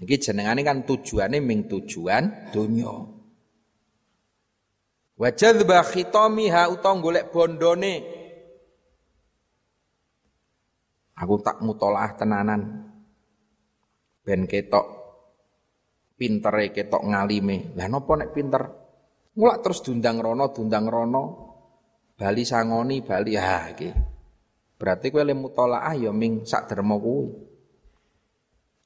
Iki 0.01 0.17
jenengane 0.19 0.67
kan 0.67 0.83
tujuane 0.83 1.39
ming 1.39 1.71
tujuan 1.71 2.51
donya. 2.51 3.20
Wa 5.21 5.29
jadzba 5.29 5.85
khitamiha 5.85 6.73
utawa 6.73 6.97
golek 6.97 7.29
bondone. 7.29 7.95
Aku 11.21 11.37
tak 11.45 11.61
mutolaah 11.61 12.17
tenanan. 12.17 12.89
Ben 14.25 14.49
ketok 14.49 14.89
pintere 16.17 16.73
ketok 16.73 17.05
ngalime. 17.05 17.77
Lah 17.77 17.93
napa 17.93 18.17
nek 18.17 18.33
pinter? 18.33 18.65
Mulak 19.37 19.61
terus 19.61 19.85
dundang 19.85 20.25
rono, 20.25 20.49
dundang 20.57 20.89
rono. 20.89 21.25
Bali 22.17 22.41
sangoni, 22.49 23.05
bali 23.05 23.37
ha 23.37 23.69
iki. 23.69 23.93
Berarti 24.81 25.13
kowe 25.13 25.21
le 25.21 25.37
mutolaah 25.37 25.93
ya 26.01 26.09
ming 26.17 26.49
sak 26.49 26.73
derma 26.73 26.97
kuwi. 26.97 27.29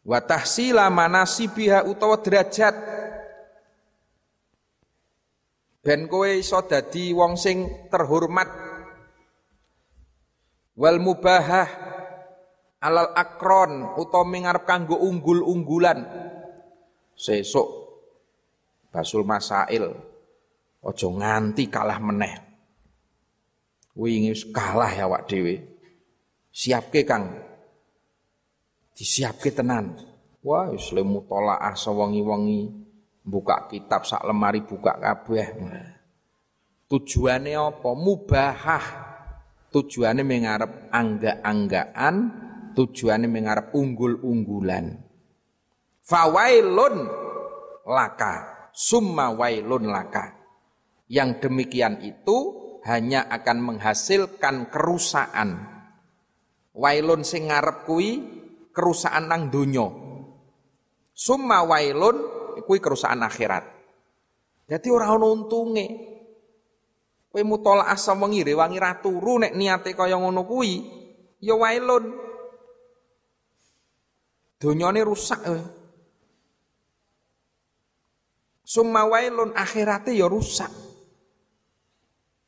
Wa 0.02 0.18
tahsila 0.18 0.90
manasibiha 0.90 1.86
utawa 1.86 2.18
derajat. 2.18 3.03
Ben 5.84 6.08
kowe 6.08 6.24
iso 6.32 6.64
dadi 6.64 7.12
wong 7.12 7.36
sing 7.36 7.86
terhormat. 7.92 8.48
Wal 10.80 10.96
mubahah 10.96 11.68
alal 12.80 13.12
akron 13.12 13.92
utawa 14.00 14.24
mingarep 14.24 14.64
kanggo 14.64 14.96
unggul-unggulan. 14.96 16.00
Sesuk 17.12 17.68
basul 18.88 19.28
masail 19.28 19.92
aja 20.80 21.08
nganti 21.08 21.68
kalah 21.68 22.00
meneh. 22.00 22.32
Wingi 23.92 24.32
kalah 24.50 24.90
ya 24.90 25.04
wak 25.04 25.28
dhewe. 25.28 25.60
Siapke 26.48 27.04
Kang. 27.04 27.30
Disiapke 28.96 29.52
tenan. 29.52 29.94
Wah, 30.42 30.70
wis 30.70 30.90
le 30.94 31.02
mutolaah 31.02 31.74
sewengi-wengi 31.74 32.83
buka 33.24 33.66
kitab 33.72 34.04
sak 34.04 34.22
lemari 34.22 34.60
buka 34.62 35.00
kabeh. 35.00 35.56
Tujuannya 36.86 37.56
apa? 37.56 37.90
Mubahah. 37.96 38.86
Tujuannya 39.74 40.22
mengarep 40.22 40.86
angga-anggaan, 40.94 42.14
tujuannya 42.78 43.26
mengarep 43.26 43.74
unggul-unggulan. 43.74 45.02
Fawailun 46.06 47.10
laka, 47.82 48.70
summa 48.70 49.34
wailun 49.34 49.90
laka. 49.90 50.38
Yang 51.10 51.48
demikian 51.50 51.98
itu 52.06 52.36
hanya 52.86 53.26
akan 53.26 53.74
menghasilkan 53.74 54.70
kerusakan 54.70 55.74
Wailun 56.74 57.22
sing 57.22 57.54
ngarep 57.54 57.86
kuwi 57.86 58.18
kerusakan 58.74 59.30
nang 59.30 59.42
donya. 59.46 59.86
Summa 61.14 61.62
wailun 61.62 62.18
kuwi 62.62 62.78
kerusakan 62.78 63.26
akhirat. 63.26 63.64
Jadi 64.70 64.86
ora 64.92 65.10
ana 65.10 65.26
untunge. 65.26 65.86
Kowe 67.34 67.42
mutolaah 67.42 67.98
sewengi 67.98 68.46
rewangi 68.46 68.78
ra 68.78 68.94
turu 69.02 69.42
nek 69.42 69.58
niate 69.58 69.90
kaya 69.98 70.14
ngono 70.14 70.46
kuwi, 70.46 70.86
ya 71.42 71.58
wailun. 71.58 72.14
Donyane 74.62 75.00
rusak. 75.02 75.42
Summa 78.62 79.02
wailun 79.10 79.50
akhirate 79.58 80.14
ya 80.14 80.30
rusak. 80.30 80.70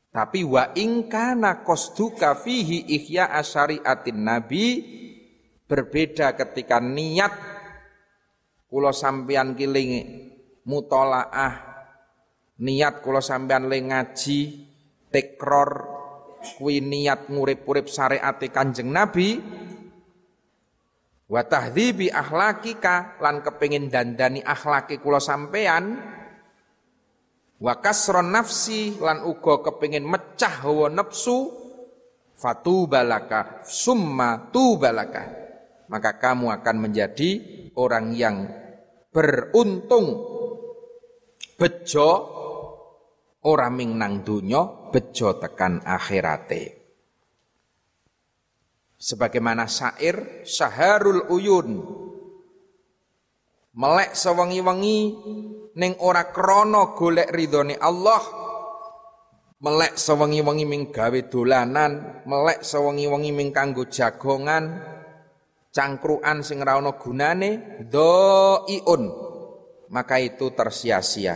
Tapi 0.09 0.41
wa 0.47 0.71
ingkana 0.73 1.61
qasduka 1.61 2.33
fihi 2.33 2.89
ihya 2.89 3.29
asyariatin 3.37 4.17
nabi 4.17 4.81
berbeda 5.67 6.33
ketika 6.33 6.79
niat 6.81 7.56
kula 8.67 8.91
sampeyan 8.91 9.55
kiling 9.55 9.91
mutolaah. 10.67 11.65
Niat 12.57 13.05
kula 13.05 13.21
sampean 13.21 13.69
le 13.69 13.77
ngaji 13.85 14.39
tekror 15.13 15.69
kuwi 16.57 16.81
niat 16.81 17.29
ngurip-urip 17.29 17.87
syariate 17.87 18.49
Kanjeng 18.51 18.89
Nabi. 18.91 19.39
Wa 21.27 21.43
tahdhibi 21.43 22.07
akhlakika 22.07 23.19
lan 23.19 23.43
kepengin 23.43 23.91
dandani 23.91 24.39
akhlaki 24.39 25.03
kula 25.03 25.19
sampean 25.19 25.99
wa 27.59 27.73
kasron 27.83 28.31
nafsi 28.31 28.95
lan 28.95 29.27
uga 29.27 29.59
kepengin 29.59 30.07
mecah 30.07 30.63
hawa 30.63 30.87
nafsu. 30.91 31.65
Fatubalaka 32.37 33.65
summa 33.65 34.53
tubalaka. 34.53 35.25
Maka 35.89 36.21
kamu 36.21 36.53
akan 36.53 36.75
menjadi 36.85 37.41
orang 37.77 38.11
yang 38.17 38.49
beruntung. 39.13 40.35
Bejo 41.57 42.09
ora 43.49 43.69
ming 43.73 43.97
nang 43.97 44.21
donya 44.21 44.91
bejo 44.93 45.41
tekan 45.41 45.81
akhirate. 45.81 46.85
Sebagaimana 48.97 49.65
syair 49.69 50.45
syaharul 50.45 51.29
uyun. 51.33 51.69
Melek 53.77 54.17
sewengi-wengi 54.17 54.99
ning 55.77 55.93
ora 56.01 56.33
krana 56.33 56.97
golek 56.97 57.29
ridhone 57.29 57.77
Allah. 57.77 58.21
Melek 59.57 59.97
sewengi-wengi 59.97 60.65
ming 60.69 60.93
gawe 60.93 61.19
dolanan 61.29 62.21
melek 62.29 62.61
sewengi-wengi 62.61 63.33
ming 63.33 63.49
jagongan 63.89 64.96
cangkruan 65.73 66.41
sing 66.41 66.63
ora 66.63 66.79
ana 66.79 66.95
gunane 66.95 67.81
dhaiun 67.87 69.03
maka 69.91 70.19
itu 70.19 70.51
tersia-sia. 70.51 71.35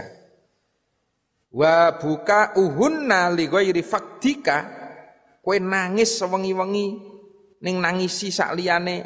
Wa 1.52 2.00
buka 2.00 2.56
uhunna 2.56 3.32
li 3.32 3.48
ghairi 3.48 3.84
faktika. 3.84 4.80
Kowe 5.42 5.58
nangis 5.58 6.22
sewengi-wengi 6.22 6.88
ning 7.66 7.76
nangisi 7.82 8.30
sak 8.30 8.54
liyane. 8.54 8.98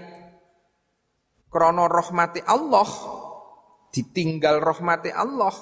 Krana 1.47 1.87
rahmati 1.87 2.43
Allah 2.43 2.89
ditinggal 3.95 4.59
rahmati 4.59 5.07
Allah 5.07 5.55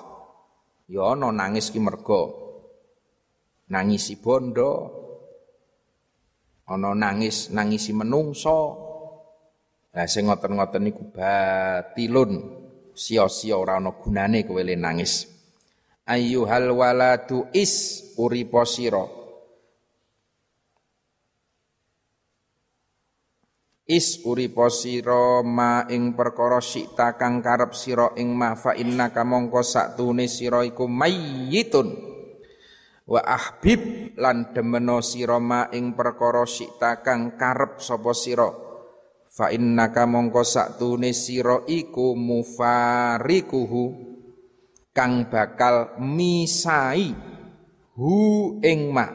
ya 0.90 1.14
ana 1.14 1.30
nangis 1.30 1.70
ki 1.70 1.78
mergo 1.78 2.22
nangisi 3.70 4.18
bondo 4.18 4.72
ana 6.66 6.98
nangis 6.98 7.54
nangisi 7.54 7.94
menungso 7.94 8.83
lah 9.94 10.10
sing 10.10 10.26
ngoten-ngoten 10.26 10.82
niku 10.90 11.06
batilun. 11.14 12.62
Sia-sia 12.94 13.58
ora 13.58 13.82
ana 13.82 13.94
gunane 13.94 14.46
kowe 14.46 14.62
nangis. 14.62 15.26
Ayyuhal 16.06 16.70
waladu 16.74 17.50
is 17.54 18.06
uripa 18.18 18.66
sira. 18.70 19.06
Is 23.90 24.22
uripa 24.22 24.70
sira 24.70 25.42
ma 25.42 25.90
ing 25.90 26.14
perkara 26.14 26.62
sikta 26.62 27.18
kang 27.18 27.42
karep 27.42 27.74
sira 27.74 28.14
ing 28.18 28.34
ma 28.34 28.54
fa 28.54 28.78
innaka 28.78 29.26
mongko 29.26 29.62
saktune 29.66 30.30
sira 30.30 30.62
iku 30.62 30.86
mayyitun. 30.86 32.14
Wa 33.10 33.22
ahbib 33.26 34.14
lan 34.22 34.54
demeno 34.54 35.02
sira 35.02 35.42
ma 35.42 35.70
ing 35.74 35.98
perkara 35.98 36.46
sikta 36.46 37.02
kang 37.02 37.42
karep 37.42 37.82
sapa 37.82 38.14
sira 38.14 38.73
fa 39.34 39.50
innaka 39.50 40.06
mongko 40.06 40.46
saktune 40.46 41.10
sira 41.10 41.66
iku 41.66 42.14
mufarikuhu 42.14 43.84
kang 44.94 45.26
bakal 45.26 45.98
misai 45.98 47.18
hu 47.98 48.14
ing 48.62 48.94
ma 48.94 49.10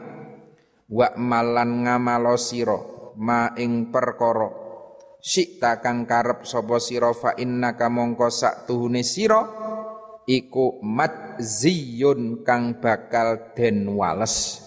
wa 0.91 1.07
malan 1.15 1.87
ngamalo 1.87 2.35
sira 2.35 2.75
ma 3.15 3.55
ing 3.55 3.87
perkara. 3.87 4.67
Sikta 5.19 5.83
kang 5.83 6.07
karep 6.07 6.47
sapa 6.47 6.79
sira 6.79 7.11
fa 7.11 7.35
innaka 7.35 7.91
mongko 7.91 8.27
tuhune 8.67 9.03
sira 9.03 9.43
iku 10.27 10.79
madziyun 10.83 12.43
kang 12.43 12.79
bakal 12.83 13.55
den 13.55 13.87
wales. 13.95 14.63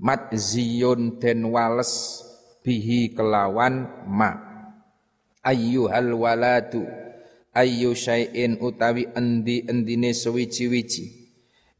Madziyun 0.00 1.20
den 1.20 1.48
wales 1.52 2.24
bihi 2.64 3.12
kelawan 3.12 4.04
ma 4.08 4.51
ayyuhal 5.42 6.14
waladu 6.14 6.86
ayyu 7.52 7.92
syai'in 7.92 8.62
utawi 8.62 9.10
endi-endine 9.12 10.14
sewiji-wiji 10.14 11.22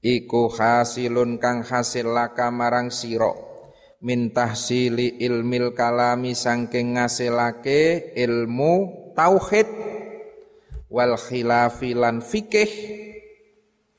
iku 0.03 0.51
hasilun 0.51 1.39
kang 1.39 1.63
hasil 1.63 2.11
laka 2.11 2.51
marang 2.51 2.91
sira. 2.91 3.33
Min 4.03 4.35
tahsili 4.35 5.23
ilmil 5.23 5.79
kalami 5.79 6.35
sangking 6.35 6.99
ngasilake 6.99 8.11
ilmu 8.19 8.75
tauhid. 9.15 9.71
Wal 10.91 11.15
khilafi 11.15 11.95
lan 11.95 12.19
fikih. 12.19 12.71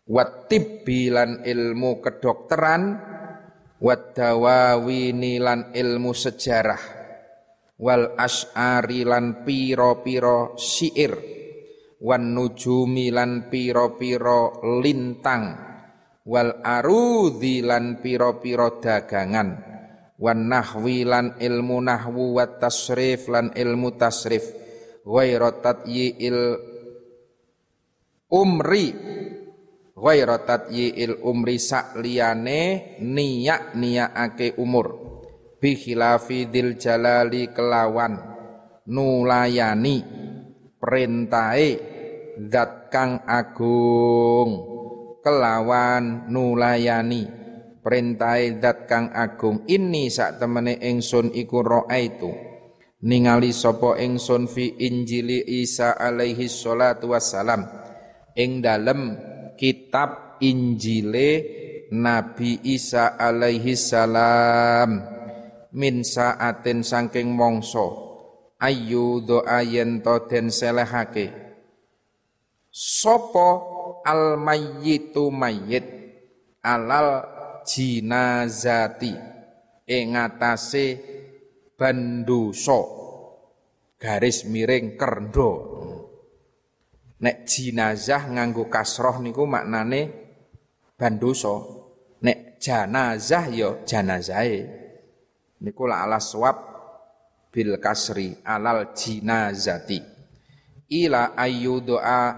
Wat 0.03 0.51
tibbi 0.51 1.07
ilmu 1.07 2.03
kedokteran. 2.03 2.99
Wat 3.79 4.11
dawawini 4.11 5.39
lan 5.39 5.71
ilmu 5.71 6.11
sejarah 6.11 7.02
wal 7.83 8.15
as'ari 8.15 9.03
lan 9.03 9.43
piro-piro 9.43 10.55
syair 10.55 11.11
wan 11.99 12.31
nujumi 12.31 13.11
lan 13.11 13.51
piro-piro 13.51 14.63
lintang 14.79 15.43
wal 16.23 16.63
arudhi 16.63 17.59
lan 17.59 17.99
piro-piro 17.99 18.79
dagangan 18.79 19.49
wan 20.15 20.47
nahwi 20.47 21.03
lan 21.03 21.35
ilmu 21.35 21.83
nahwu 21.83 22.39
wa 22.39 22.47
tasrif 22.47 23.27
lan 23.27 23.51
ilmu 23.51 23.99
tasrif 23.99 24.47
ghairu 25.03 25.51
il 26.23 26.39
umri 28.31 28.87
ghairu 29.91 30.37
il 30.71 31.13
umri 31.19 31.59
sak 31.59 31.99
liyane 31.99 32.95
niyak 33.03 33.75
niyakake 33.75 34.55
umur 34.55 35.02
bi 35.63 35.79
khilafi 35.79 36.51
dil 36.51 36.75
jalali 36.75 37.55
kelawan. 37.55 38.19
Nulayani 38.83 40.03
perintahe 40.75 41.71
zat 42.51 42.91
kang 42.91 43.23
agung. 43.23 44.75
Kelawan 45.23 46.27
nulayani 46.27 47.23
perintahe 47.79 48.59
zat 48.59 48.91
kang 48.91 49.07
agung. 49.15 49.63
Ini 49.63 50.11
sak 50.11 50.43
temene 50.43 50.83
ingsun 50.83 51.31
iku 51.31 51.63
raaitu. 51.63 52.27
Ningali 53.07 53.55
sapa 53.55 53.99
ingsun 54.03 54.51
fi 54.51 54.67
Injili 54.83 55.63
Isa 55.63 55.95
alaihi 55.95 56.51
salatu 56.51 57.15
wassalam. 57.15 57.63
Ing 58.35 58.59
dalem 58.59 59.15
kitab 59.55 60.39
Injile 60.43 61.31
Nabi 61.91 62.63
Isa 62.67 63.15
alaihi 63.15 63.75
salam 63.79 65.12
min 65.73 66.05
saatin 66.05 66.85
saking 66.85 67.33
mongso 67.33 68.13
ayu 68.61 69.19
doa 69.25 69.59
yen 69.65 69.99
to 69.99 70.15
den 70.29 70.53
selehake. 70.53 71.33
Sapa 72.73 73.49
al 74.07 74.37
mayyitu 74.37 75.29
mayyit 75.29 75.85
alal 76.63 77.21
jinazati 77.67 79.13
ing 79.85 80.15
bandosa 81.73 82.79
garis 83.99 84.45
miring 84.47 84.95
kerndo 84.95 85.51
nek 87.23 87.45
jinazah 87.47 88.29
nganggo 88.31 88.67
kasroh 88.67 89.19
niku 89.21 89.45
maknane 89.45 90.11
bandosa 90.97 91.55
nek 92.23 92.57
janazah 92.61 93.45
ya 93.51 93.69
janazahe 93.83 94.82
niku 95.63 95.87
la 95.87 96.03
ala 96.03 96.19
swab 96.19 96.59
bil 97.49 97.79
kasri 97.79 98.43
alal 98.43 98.91
jinazati. 98.91 100.03
Ila 100.91 101.33
ayu 101.39 101.79
doa 101.79 102.35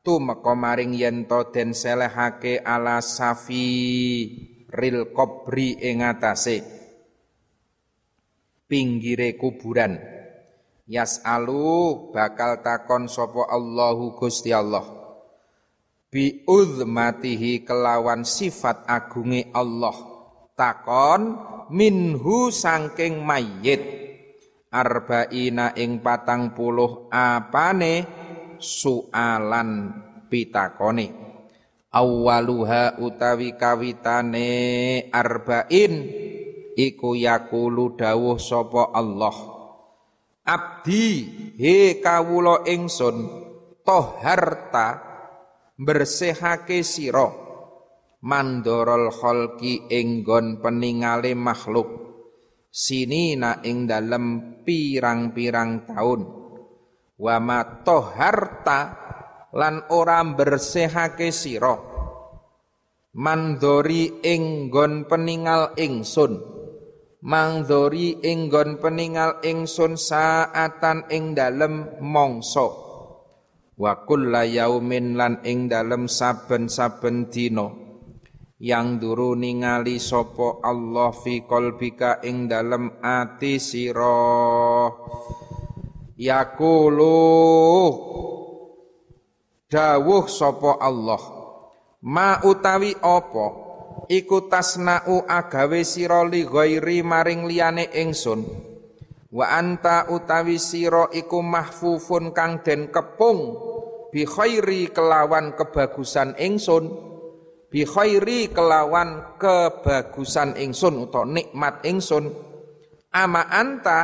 tumeka 0.00 0.56
maring 0.56 0.96
yen 0.96 1.28
to 1.28 1.52
den 1.52 1.76
selehake 1.76 2.64
ala 2.64 3.04
safi 3.04 3.66
ril 4.72 5.12
kubri 5.12 5.76
ing 5.78 6.00
atase. 6.00 6.64
Pinggire 8.68 9.36
kuburan. 9.36 9.96
Yasalu 10.88 12.08
bakal 12.16 12.64
takon 12.64 13.12
sapa 13.12 13.44
Allahu 13.52 14.16
Gusti 14.16 14.56
Allah. 14.56 14.84
Bi 16.08 16.48
uzmatihi 16.48 17.68
kelawan 17.68 18.24
sifat 18.24 18.88
agunge 18.88 19.52
Allah. 19.52 19.92
Takon 20.56 21.36
minhu 21.72 22.52
sangking 22.52 23.24
mayit. 23.24 23.80
Arba'ina 24.68 25.72
ing 25.80 26.04
patang 26.04 26.52
puluh 26.52 27.08
apane? 27.08 28.04
Soalan 28.58 29.94
pitakone. 30.28 31.06
Awwaluha 31.88 33.00
utawi 33.00 33.56
kawitane 33.56 34.50
arba'in. 35.08 35.94
Iku 36.78 37.16
yakulu 37.16 37.96
dawuh 37.96 38.36
sapa 38.36 38.92
Allah. 38.92 39.34
Abdi 40.44 41.28
he 41.56 41.98
kawula 42.04 42.68
ingsun 42.68 43.28
toharta 43.82 45.00
bersihake 45.80 46.84
sira 46.84 47.47
mandorol 48.22 49.14
kholki 49.14 49.86
enggon 49.90 50.58
peningale 50.58 51.34
makhluk. 51.38 51.88
Sinina 52.68 53.64
ing 53.64 53.88
dalem 53.88 54.60
pirang-pirang 54.62 55.88
taun. 55.88 56.22
Wa 57.18 57.36
ma 57.42 57.82
toharta 57.82 58.80
lan 59.54 59.88
ora 59.90 60.22
bersihake 60.22 61.34
sira. 61.34 61.74
Mandori 63.18 64.22
enggon 64.22 65.08
peningal 65.10 65.74
ingsun. 65.74 66.38
Mangdori 67.18 68.22
enggon 68.22 68.78
peningal 68.78 69.42
ingsun 69.42 69.98
saatan 69.98 71.10
ing 71.10 71.34
dalem 71.34 71.98
mongso 71.98 72.88
wa 73.78 74.06
kulla 74.06 74.42
yaumin 74.42 75.14
lan 75.14 75.38
ing 75.46 75.70
dalem 75.70 76.10
saben-saben 76.10 77.30
dina 77.30 77.87
yang 78.58 78.98
duru 78.98 79.38
ningali 79.38 80.02
sapa 80.02 80.58
Allah 80.66 81.14
fi 81.14 81.46
qalbika 81.46 82.18
ing 82.26 82.50
dalem 82.50 82.98
ati 82.98 83.62
sira. 83.62 84.90
Yaqulu 86.18 87.14
dawuh 89.70 90.26
sapa 90.26 90.82
Allah 90.82 91.22
ma 92.02 92.42
utawi 92.42 92.98
apa 92.98 93.46
iku 94.10 94.50
tasnau 94.50 95.22
agawe 95.30 95.86
sira 95.86 96.26
li 96.26 96.42
ghairi 96.42 97.06
maring 97.06 97.46
liyane 97.46 97.86
ingsun? 97.94 98.42
Wa 99.30 99.54
anta 99.54 100.10
utawi 100.10 100.58
sira 100.58 101.06
iku 101.14 101.38
mahfufun 101.38 102.34
kang 102.34 102.66
den 102.66 102.90
kepung 102.90 103.54
bi 104.10 104.26
khairi 104.26 104.90
kelawan 104.90 105.54
kebagusan 105.54 106.34
ingsun 106.42 107.07
bi 107.68 107.84
khairi 107.84 108.48
kelawan 108.48 109.36
kebagusan 109.36 110.56
ingsun 110.56 111.04
utawa 111.04 111.28
nikmat 111.28 111.84
ingsun. 111.84 112.32
Ama 113.08 113.48
anta 113.48 114.00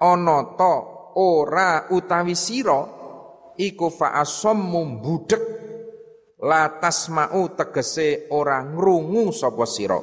ana 0.00 0.56
to 0.56 0.74
ora 1.16 1.92
utawi 1.92 2.32
sira 2.32 2.80
iku 3.60 3.92
fa'asammu 3.92 4.82
budek 5.04 5.42
la 6.42 6.80
tasma'u 6.80 7.52
tegese 7.52 8.32
ora 8.32 8.64
ngrungu 8.64 9.32
sapa 9.32 9.68
sira. 9.68 10.00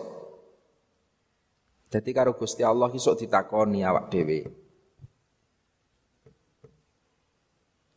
Jadi 1.89 2.09
karo 2.13 2.37
Gusti 2.37 2.61
Allah 2.61 2.93
isuk 2.93 3.17
ditakoni 3.17 3.81
awak 3.81 4.13
dhewe. 4.13 4.39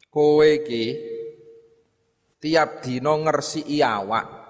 Kowe 0.08 0.48
iki 0.48 0.84
tiap 2.40 2.80
dina 2.80 3.12
ngersiki 3.20 3.84
awak 3.84 4.41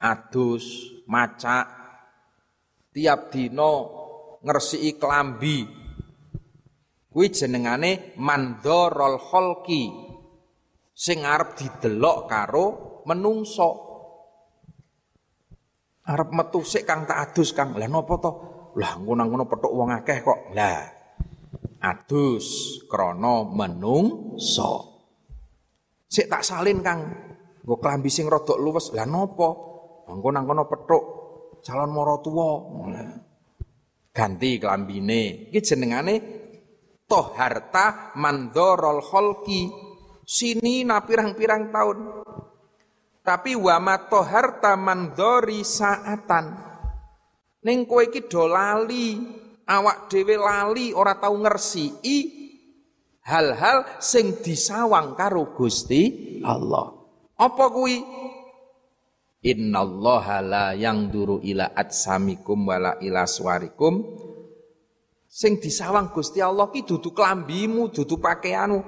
adus 0.00 0.64
macak 1.04 1.64
tiap 2.90 3.28
dina 3.28 3.72
ngersiki 4.40 4.96
klambi 4.96 5.68
kuwi 7.12 7.26
jenengane 7.28 8.16
mandorol 8.16 9.20
kholqi 9.20 10.10
sing 11.00 11.24
arep 11.24 11.56
didelok 11.56 12.18
karo 12.28 12.66
menungso. 13.08 13.88
Arep 16.10 16.30
metu 16.34 16.60
sik 16.60 16.84
Kang 16.84 17.08
tak 17.08 17.30
adus 17.30 17.56
Kang. 17.56 17.72
Lah 17.78 17.88
napa 17.88 18.14
to? 18.20 18.32
Lah 18.76 18.98
ngono-ngono 18.98 19.46
petuk 19.46 19.72
wong 19.72 19.94
akeh 19.94 20.18
kok. 20.20 20.40
Lah 20.52 20.84
adus 21.80 22.46
krana 22.90 23.46
menungso. 23.46 24.72
Sik 26.10 26.26
tak 26.28 26.42
salin 26.42 26.82
Kang. 26.84 27.00
Nggo 27.62 27.76
klambi 27.78 28.10
sing 28.10 28.26
rada 28.26 28.58
luwes. 28.58 28.90
Lah 28.92 29.06
napa? 29.06 29.48
Engko 30.10 30.28
nang 30.34 30.44
kono 30.44 30.66
petuk 30.66 31.02
calon 31.62 31.90
maratuwa. 31.94 32.48
Ganti 34.10 34.58
klambine. 34.58 35.48
Iki 35.54 35.60
jenengane 35.62 36.14
toharta 37.06 38.14
mandorol 38.18 38.98
kholqi 39.02 39.70
sini 40.26 40.82
na 40.82 41.02
pirang-pirang 41.06 41.70
tahun. 41.70 41.98
Tapi 43.22 43.54
wama 43.54 44.10
toharta 44.10 44.74
mandori 44.74 45.62
saatan. 45.62 46.70
Ning 47.60 47.84
kowe 47.84 48.00
iki 48.00 48.24
do 48.24 48.48
lali, 48.48 49.20
awak 49.68 50.08
dhewe 50.08 50.40
lali 50.40 50.96
ora 50.96 51.20
tau 51.20 51.36
ngersiki 51.36 52.40
hal-hal 53.28 54.00
sing 54.00 54.40
disawang 54.40 55.14
karo 55.14 55.52
Gusti 55.52 56.40
Allah. 56.42 56.88
Apa 57.36 57.68
kuwi? 57.68 58.00
Innallaha 59.40 60.44
la 60.44 60.66
yang 60.76 61.08
duru 61.08 61.40
ila 61.40 61.72
atsamikum 61.72 62.68
wala 62.68 63.00
ila 63.00 63.24
swarikum. 63.24 64.04
Sing 65.24 65.56
disawang 65.56 66.12
Gusti 66.12 66.44
Allah 66.44 66.68
ki 66.68 66.84
dudu 66.84 67.16
klambimu, 67.16 67.88
dudu 67.88 68.20
pakaianmu, 68.20 68.80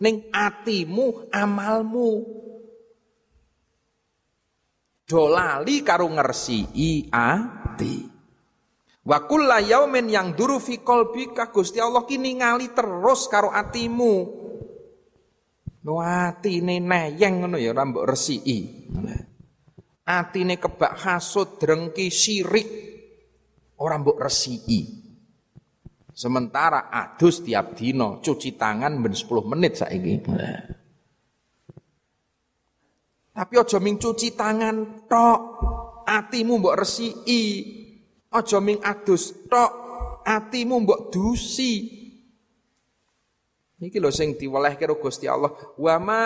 ning 0.00 0.32
atimu, 0.32 1.28
amalmu. 1.28 2.24
Dolali 5.04 5.84
karo 5.84 6.08
ngersii 6.08 7.12
ati. 7.12 7.96
Wa 9.08 9.24
kulla 9.24 9.60
yaumin 9.60 10.08
yang 10.08 10.32
duru 10.32 10.60
fi 10.60 10.80
qalbika 10.80 11.52
Gusti 11.52 11.80
Allah 11.80 12.04
ki 12.08 12.16
ningali 12.16 12.72
terus 12.72 13.28
karo 13.28 13.52
atimu. 13.52 14.14
No 15.84 16.00
atine 16.00 16.80
neyeng 16.80 17.44
ngono 17.44 17.56
ya 17.56 17.72
ora 17.72 17.88
mbok 17.88 18.04
resiki. 18.04 18.77
Atine 20.08 20.56
kebak 20.56 21.04
hasud, 21.04 21.60
drengki, 21.60 22.08
syirik 22.08 22.68
ora 23.84 24.00
mbok 24.00 24.24
resiki. 24.24 24.80
Sementara 26.16 26.88
adus 26.90 27.44
tiap 27.44 27.76
dino, 27.76 28.18
cuci 28.18 28.56
tangan 28.56 28.98
ben 28.98 29.14
10 29.14 29.52
menit 29.52 29.78
saiki. 29.78 30.14
Tapi 33.36 33.54
aja 33.54 33.78
ming 33.78 34.02
cuci 34.02 34.34
tangan 34.34 35.06
tok, 35.06 35.40
atimu 36.08 36.58
mbok 36.58 36.74
resiki. 36.74 37.42
Aja 38.34 38.58
ming 38.58 38.82
adus 38.82 39.46
tok, 39.46 39.72
atimu 40.26 40.88
mbok 40.88 41.00
dusi. 41.12 42.00
Niki 43.78 44.02
lho 44.02 44.10
sing 44.10 44.34
diwelehke 44.34 44.90
karo 44.90 44.98
Gusti 44.98 45.30
Allah, 45.30 45.54
wa 45.78 45.96
ma 46.02 46.24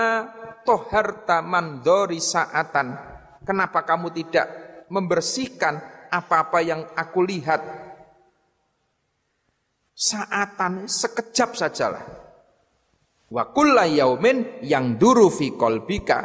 toharta 0.65 1.45
mandori 1.45 2.17
saatan. 2.17 3.12
Kenapa 3.43 3.83
kamu 3.83 4.15
tidak 4.15 4.47
membersihkan 4.93 5.81
apa-apa 6.13 6.61
yang 6.61 6.85
aku 6.93 7.25
lihat 7.25 7.61
saatan 9.97 10.85
sekejap 10.85 11.51
sajalah. 11.57 12.05
Wa 13.33 13.49
kulla 13.49 13.89
yaumin 13.89 14.61
yang 14.61 15.01
duru 15.01 15.33
fi 15.33 15.57
kolbika. 15.57 16.21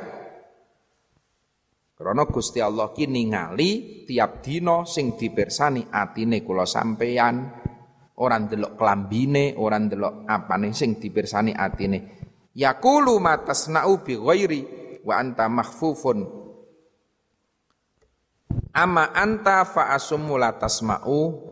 Karena 1.98 2.30
Gusti 2.30 2.62
Allah 2.62 2.94
ki 2.94 3.10
ningali 3.10 4.04
tiap 4.06 4.44
dino 4.44 4.86
sing 4.86 5.18
dipersani 5.18 5.90
atine 5.90 6.46
kula 6.46 6.68
sampeyan 6.68 7.42
orang 8.22 8.46
delok 8.46 8.78
klambine, 8.78 9.58
orang 9.58 9.90
delok 9.90 10.16
apane 10.30 10.76
sing 10.78 11.02
dipersani 11.02 11.58
atine. 11.58 12.00
Yaqulu 12.54 13.18
matasna'u 13.18 14.06
bi 14.06 14.14
ghairi 14.14 14.62
wa 15.02 15.18
anta 15.18 15.50
mahfufun 15.50 16.37
Ama 18.74 19.10
anta 19.14 19.66
fa 19.66 19.94
asummu 19.98 20.38
la 20.38 20.54
tasma'u 20.54 21.50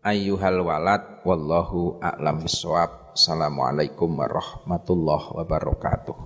ayyuhal 0.00 0.60
walad 0.64 1.20
wallahu 1.22 2.00
a'lam 2.00 2.40
bissawab. 2.42 3.12
Assalamualaikum 3.12 4.08
warahmatullahi 4.08 5.26
wabarakatuh. 5.36 6.16